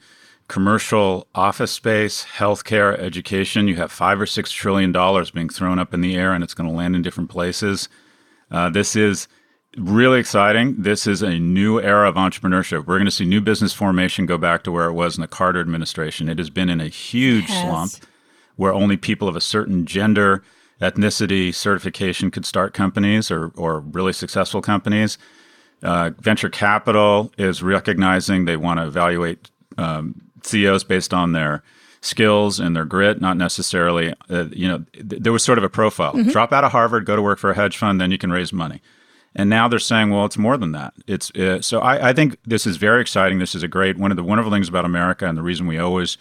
[0.48, 5.94] commercial office space, healthcare, education, you have five or six trillion dollars being thrown up
[5.94, 7.89] in the air, and it's going to land in different places.
[8.52, 9.28] Uh, this is
[9.78, 10.76] really exciting.
[10.78, 12.86] This is a new era of entrepreneurship.
[12.86, 15.28] We're going to see new business formation go back to where it was in the
[15.28, 16.30] Carter administration.
[16.30, 17.62] It has been in a huge Yes.
[17.62, 17.91] slump
[18.56, 20.44] where only people of a certain gender,
[20.80, 25.18] ethnicity, certification could start companies or, or really successful companies.
[25.82, 31.64] Uh, venture capital is recognizing they want to evaluate um, CEOs based on their
[32.02, 35.70] skills and their grit, not necessarily, uh, you know, th- there was sort of a
[35.70, 36.14] profile.
[36.32, 38.52] Drop out of Harvard, go to work for a hedge fund, then you can raise
[38.52, 38.82] money.
[39.36, 40.94] And now they're saying, well, it's more than that.
[41.08, 43.39] It's uh, so I, I think this is very exciting.
[43.39, 45.80] This is a great one of the wonderful things about America, and the reason we
[45.80, 46.18] always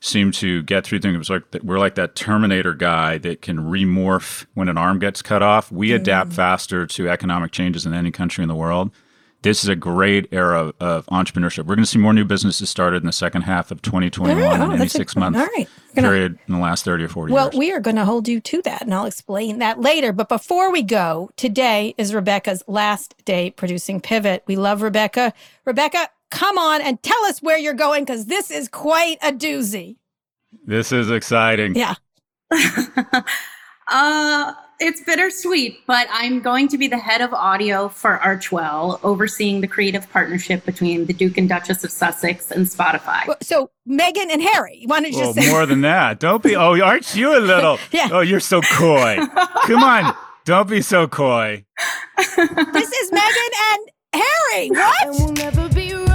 [0.00, 4.46] seem to get through things is like we're like that Terminator guy that can remorph
[4.54, 5.70] when an arm gets cut off.
[5.70, 8.90] We adapt faster to economic changes than any country in the world.
[9.46, 11.58] This is a great era of entrepreneurship.
[11.66, 14.54] We're going to see more new businesses started in the second half of 2021 Oh,
[14.54, 15.68] in any that's a- six month all right.
[15.94, 17.54] Gonna- period in the last 30 or 40 Well, years.
[17.56, 20.12] we are going to hold you to that, and I'll explain that later.
[20.12, 24.42] But before we go, today is Rebecca's last day producing Pivot.
[24.48, 25.32] We love Rebecca.
[25.64, 29.94] Rebecca, come on and tell us where you're going because this is quite a doozy.
[30.66, 31.76] this is exciting.
[31.76, 31.94] Yeah.
[33.88, 39.60] uh, it's bittersweet, but I'm going to be the head of audio for Archewell, overseeing
[39.60, 43.26] the creative partnership between the Duke and Duchess of Sussex and Spotify.
[43.26, 45.52] Well, So, Meghan and Harry, why don't you Well, just say?
[45.52, 46.20] more than that.
[46.20, 46.54] Don't be.
[46.56, 47.78] Oh, aren't you a little?
[47.92, 48.08] Yeah.
[48.12, 49.16] Oh, you're so coy.
[49.64, 50.14] Come on.
[50.44, 51.64] Don't be so coy.
[52.36, 54.22] this is Meghan and
[54.52, 54.70] Harry.
[54.70, 56.05] What?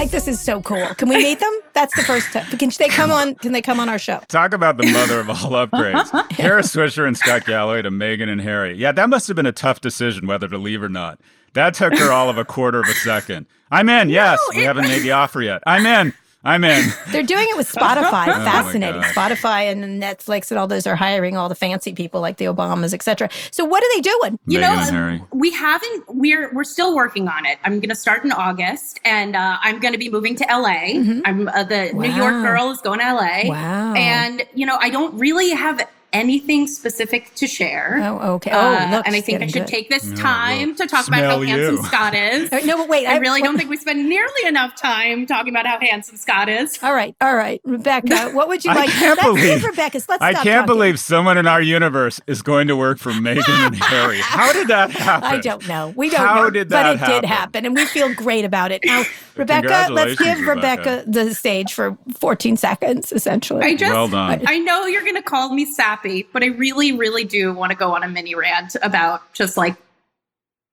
[0.00, 0.86] Like this is so cool.
[0.94, 1.52] Can we meet them?
[1.74, 2.46] That's the first time.
[2.56, 3.34] Can they come on?
[3.34, 4.22] Can they come on our show?
[4.28, 5.36] Talk about the mother of all
[5.66, 6.26] upgrades.
[6.30, 8.74] Kara Swisher and Scott Galloway to Meghan and Harry.
[8.74, 11.20] Yeah, that must have been a tough decision whether to leave or not.
[11.52, 13.44] That took her all of a quarter of a second.
[13.70, 14.08] I'm in.
[14.08, 15.62] Yes, we haven't made the offer yet.
[15.66, 16.14] I'm in.
[16.42, 16.88] I'm in.
[17.10, 18.28] They're doing it with Spotify.
[18.28, 19.00] Oh Fascinating.
[19.02, 19.14] gosh.
[19.14, 22.94] Spotify and Netflix and all those are hiring all the fancy people like the Obamas,
[22.94, 23.28] etc.
[23.50, 24.38] So what are they doing?
[24.46, 26.04] You Meghan know, we haven't.
[26.08, 27.58] We're we're still working on it.
[27.64, 31.20] I'm going to start in August, and uh, I'm going to be moving to LA.
[31.26, 32.42] I'm uh, the New York Wow.
[32.42, 33.42] girl is going to LA.
[33.50, 33.92] Wow.
[33.94, 37.98] And you know, I don't really have anything specific to share.
[38.02, 38.50] Oh, okay.
[38.50, 39.66] Uh, Oh, look, and I think I should good.
[39.68, 40.76] take this Yeah, time look.
[40.78, 41.84] to talk about how Smell handsome.
[41.84, 42.52] Scott is.
[42.52, 43.06] Uh, No, but wait.
[43.06, 46.48] I really what- don't think we spend nearly enough time talking about how handsome Scott
[46.48, 46.78] is.
[46.82, 48.30] All right, all right, Rebecca.
[48.34, 48.78] What would you like?
[48.78, 48.90] I like?
[48.90, 50.08] can't Let's believe- give Rebecca's.
[50.08, 50.78] Let's I stop can't talking.
[50.78, 54.20] believe someone in our universe is going to work for Meghan and Harry.
[54.20, 55.28] How did that happen?
[55.28, 55.92] I don't know.
[55.96, 56.50] We don't How know.
[56.50, 57.28] did but that it did happen?
[57.28, 58.80] happen, and we feel great about it.
[58.84, 59.04] Now,
[59.36, 60.80] Rebecca, let's give Rebecca.
[60.80, 61.04] Rebecca.
[61.06, 63.64] the stage for 14 seconds, essentially.
[63.64, 64.42] I just, Well done.
[64.46, 67.76] I know you're going to call me sappy, but I really, really do want to
[67.76, 69.76] go on a mini rant about just like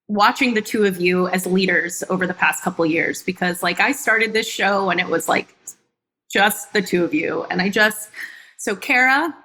[0.07, 3.91] watching the two of you as leaders over the past couple years because like I
[3.91, 5.53] started this show and it was like
[6.31, 8.09] just the two of you and I just
[8.57, 9.35] so Kara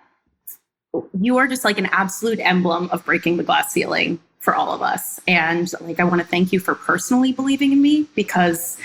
[1.21, 4.83] you are just like an absolute emblem of breaking the glass ceiling for all of
[4.83, 8.79] us and like I want to thank you for personally believing in me because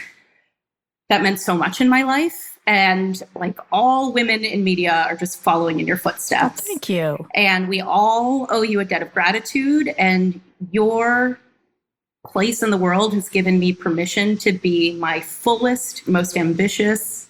[1.09, 5.39] that meant so much in my life and like all women in media are just
[5.39, 7.25] following in your footsteps Thank you.
[7.33, 10.39] and we all owe you a debt of gratitude and
[10.71, 11.39] your
[12.25, 17.29] place in the world has given me permission to be my fullest most ambitious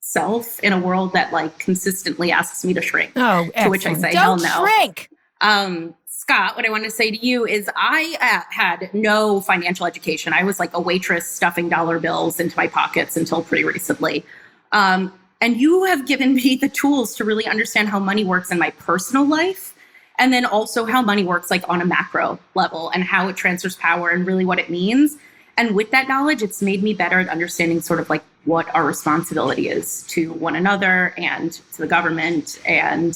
[0.00, 3.94] self in a world that like consistently asks me to shrink Oh, To which I
[3.94, 4.66] say, hell don't no.
[4.66, 5.10] shrink.
[5.40, 5.94] um,
[6.28, 10.34] Scott, what I want to say to you is I uh, had no financial education.
[10.34, 14.26] I was like a waitress stuffing dollar bills into my pockets until pretty recently.
[14.72, 15.10] Um,
[15.40, 18.68] and you have given me the tools to really understand how money works in my
[18.72, 19.74] personal life.
[20.18, 23.76] And then also how money works like on a macro level and how it transfers
[23.76, 25.16] power and really what it means.
[25.56, 28.84] And with that knowledge, it's made me better at understanding sort of like what our
[28.84, 32.60] responsibility is to one another and to the government.
[32.66, 33.14] And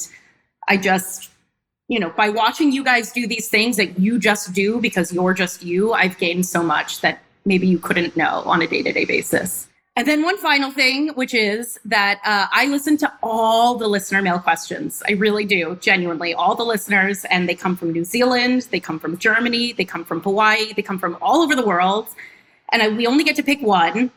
[0.67, 1.29] I just,
[1.93, 5.35] you know, by watching you guys do these things that you just do because you're
[5.35, 8.91] just you, I've gained so much that maybe you couldn't know on a day to
[8.91, 9.67] day basis.
[9.95, 14.23] And then one final thing, which is that uh, I listen to all the listener
[14.23, 15.03] mail questions.
[15.07, 18.97] I really do, genuinely, all the listeners, and they come from New Zealand, they come
[18.97, 22.07] from Germany, they come from Hawaii, they come from all over the world.
[22.71, 24.09] And I, we only get to pick one,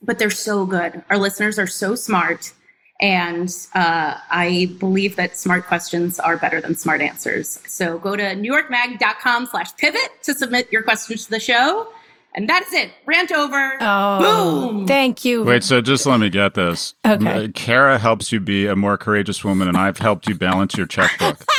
[0.00, 1.02] but they're so good.
[1.10, 2.52] Our listeners are so smart.
[3.00, 7.60] And uh, I believe that smart questions are better than smart answers.
[7.66, 11.88] So go to newyorkmag.com slash pivot to submit your questions to the show.
[12.34, 12.90] And that's it.
[13.06, 13.76] Rant over.
[13.80, 14.86] Oh, Boom.
[14.86, 15.42] thank you.
[15.42, 16.94] Wait, so just let me get this.
[17.06, 17.44] Okay.
[17.44, 20.86] Uh, Kara helps you be a more courageous woman, and I've helped you balance your
[20.86, 21.42] checkbook.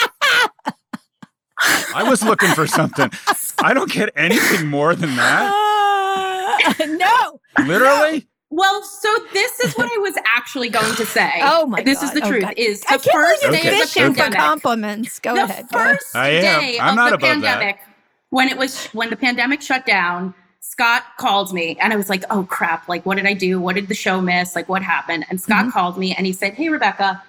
[1.59, 3.09] I was looking for something.
[3.57, 5.51] I don't get anything more than that.
[5.51, 7.39] Ah, no.
[7.65, 8.27] Literally?
[8.49, 11.31] Well, so this is what I was actually going to say.
[11.41, 12.05] Oh my This God.
[12.05, 12.43] is the Oh truth.
[12.45, 12.53] God.
[12.57, 14.39] Is I the can't first believe Okay, you're day of the pandemic.
[14.39, 15.19] compliments.
[15.19, 15.67] Go the ahead.
[15.69, 15.95] go ahead.
[15.95, 16.41] first I am.
[16.61, 17.59] day I'm of not the above that.
[17.59, 17.79] pandemic,
[18.29, 22.23] when it was when the pandemic shut down, Scott called me and I was like,
[22.29, 22.87] "Oh crap!
[22.87, 23.59] Like, what did I do?
[23.59, 24.55] What did the show miss?
[24.55, 25.71] Like, what happened?" And Scott Mm-hmm.
[25.71, 27.21] called me and he said, "Hey, Rebecca."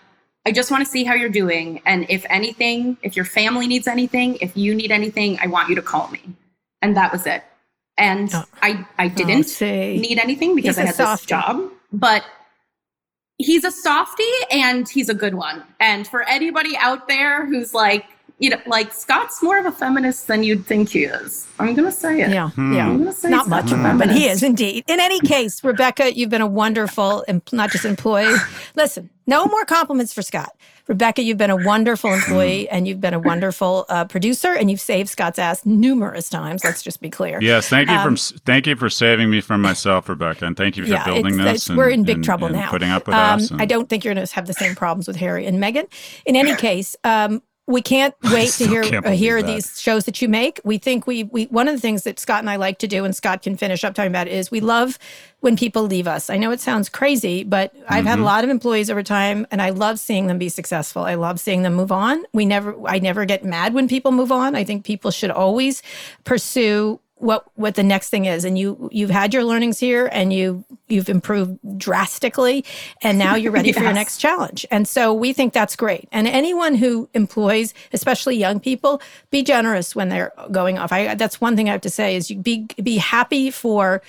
[0.47, 1.83] I just want to see how you're doing.
[1.85, 5.75] And if anything, if your family needs anything, if you need anything, I want you
[5.75, 6.23] to call me.
[6.81, 7.45] And that was it.
[7.99, 8.45] And Oh.
[8.63, 9.99] I, I didn't see.
[9.99, 11.23] need anything because He's I a had softie.
[11.23, 11.71] this job.
[11.93, 12.25] But
[13.39, 15.63] he's a softie and he's a good one.
[15.81, 18.05] And for anybody out there who's like,
[18.41, 21.49] you know, like Scott's more of a feminist than you'd think he is.
[21.59, 22.31] I'm gonna say it.
[22.31, 22.73] Yeah, Hmm.
[22.73, 22.87] yeah.
[22.87, 24.85] I'm gonna say Not Scott's much a of one, but he is indeed.
[24.87, 28.37] In any case, Rebecca, you've been a wonderful, em- not just employee.
[28.77, 30.55] Listen, no more compliments for Scott.
[30.89, 34.81] Rebecca, you've been a wonderful employee and you've been a wonderful uh, producer and you've
[34.81, 36.65] saved Scott's ass numerous times.
[36.65, 37.39] Let's just be clear.
[37.43, 40.77] Yes, thank you Um, for thank you for saving me from myself, Rebecca, and thank
[40.77, 41.47] you for building it's- this.
[41.47, 42.71] it's- and- we're in big and- trouble and now.
[42.71, 43.53] Putting up with Um, us.
[43.53, 45.87] I don't think you're going to have the same problems with Harry and Meghan.
[46.25, 49.47] In any case, um, we can't wait to hear uh, hear that.
[49.47, 50.61] these shows that you make.
[50.65, 53.05] We think we we one of the things that Scott and I like to do,
[53.05, 54.99] and Scott can finish up talking about, is we love
[55.41, 56.31] when people leave us.
[56.31, 58.07] I know it sounds crazy, but I've Mm-hmm.
[58.09, 61.03] had a lot of employees over time, and I love seeing them be successful.
[61.03, 62.25] I love seeing them move on.
[62.33, 64.57] We never, I never get mad when people move on.
[64.57, 65.83] I think people should always
[66.25, 68.45] pursue what what the next thing is.
[68.45, 72.65] And you you've had your learnings here and you you've improved drastically
[73.03, 74.67] and now you're ready for your next challenge.
[74.71, 76.09] And so we think that's great.
[76.13, 79.01] And anyone who employs especially young people
[79.31, 80.93] be generous when they're going off.
[80.93, 84.03] I that's one thing i have to say is you be be happy for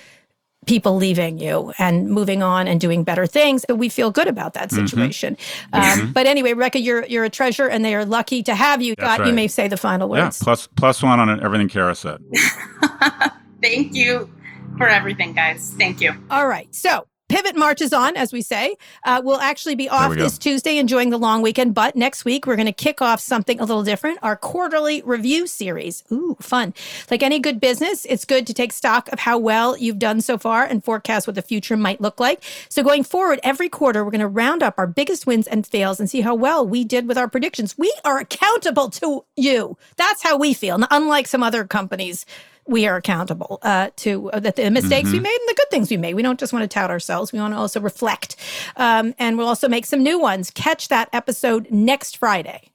[0.66, 3.66] people leaving you and moving on and doing better things.
[3.68, 4.86] But we feel good about that Mm-hmm.
[4.86, 5.38] situation.
[5.74, 8.93] Um, but anyway, Rebecca, you're you're a treasure, and they are lucky to have you.
[8.97, 10.39] That's Scott, you may say the final words.
[10.39, 12.22] yeah, plus plus one on everything Kara said.
[13.62, 14.30] Thank you
[14.78, 15.74] for everything, guys.
[15.78, 16.14] Thank you.
[16.30, 16.74] All right.
[16.74, 18.76] So pivot marches on, as we say.
[19.06, 22.56] Uh, we'll actually be off this Tuesday enjoying the long weekend, but next week we're
[22.56, 26.04] going to kick off something a little different our quarterly review series.
[26.12, 26.74] Ooh, fun.
[27.10, 30.38] Like any good business, it's good to take stock of how well you've done so
[30.38, 32.44] far and forecast what the future might look like.
[32.68, 36.00] So going forward, every quarter, we're going to round up our biggest wins and fails
[36.00, 37.78] and see how well we did with our predictions.
[37.78, 39.78] We are accountable to you.
[39.98, 40.80] That's how we feel.
[40.90, 42.26] Unlike some other companies
[42.70, 45.90] we are accountable uh, to uh, that the mistakes we made and the good things
[45.90, 46.14] we made.
[46.14, 47.34] We don't just want to tout ourselves.
[47.34, 48.36] We want to also reflect,
[48.76, 50.52] um, and we'll also make some new ones.
[50.52, 52.72] Catch that episode next Friday.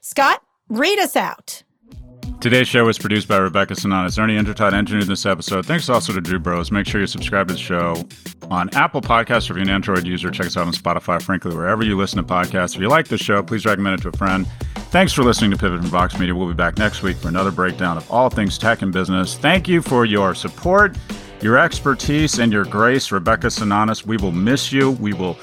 [0.00, 1.62] Scott, read us out.
[2.40, 4.16] Today's show was produced by Rebecca Sananes.
[4.16, 5.66] Ernie Indradat engineered this episode.
[5.66, 6.70] Thanks also to Drew Burrows.
[6.70, 7.96] Make sure you subscribe to the show
[8.48, 9.50] on Apple Podcasts.
[9.50, 12.22] If you're an Android user, check us out on Spotify, frankly, wherever you listen to
[12.22, 12.76] podcasts.
[12.76, 14.46] If you like the show, please recommend it to a friend.
[14.92, 16.32] Thanks for listening to Pivot from Vox Media.
[16.32, 19.36] We'll be back next week for another breakdown of all things tech and business.
[19.36, 20.96] Thank you for your support,
[21.40, 24.06] your expertise, and your grace, Rebecca Sananes.
[24.06, 24.92] We will miss you.
[24.92, 25.36] We will,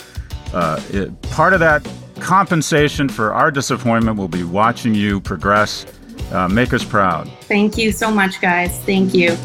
[0.54, 1.86] uh, it, part of that
[2.22, 5.86] compensation for our disappointment will be watching you progress.
[6.32, 7.30] Uh, make us proud.
[7.42, 8.80] Thank you so much, guys.
[8.84, 9.38] Thank you.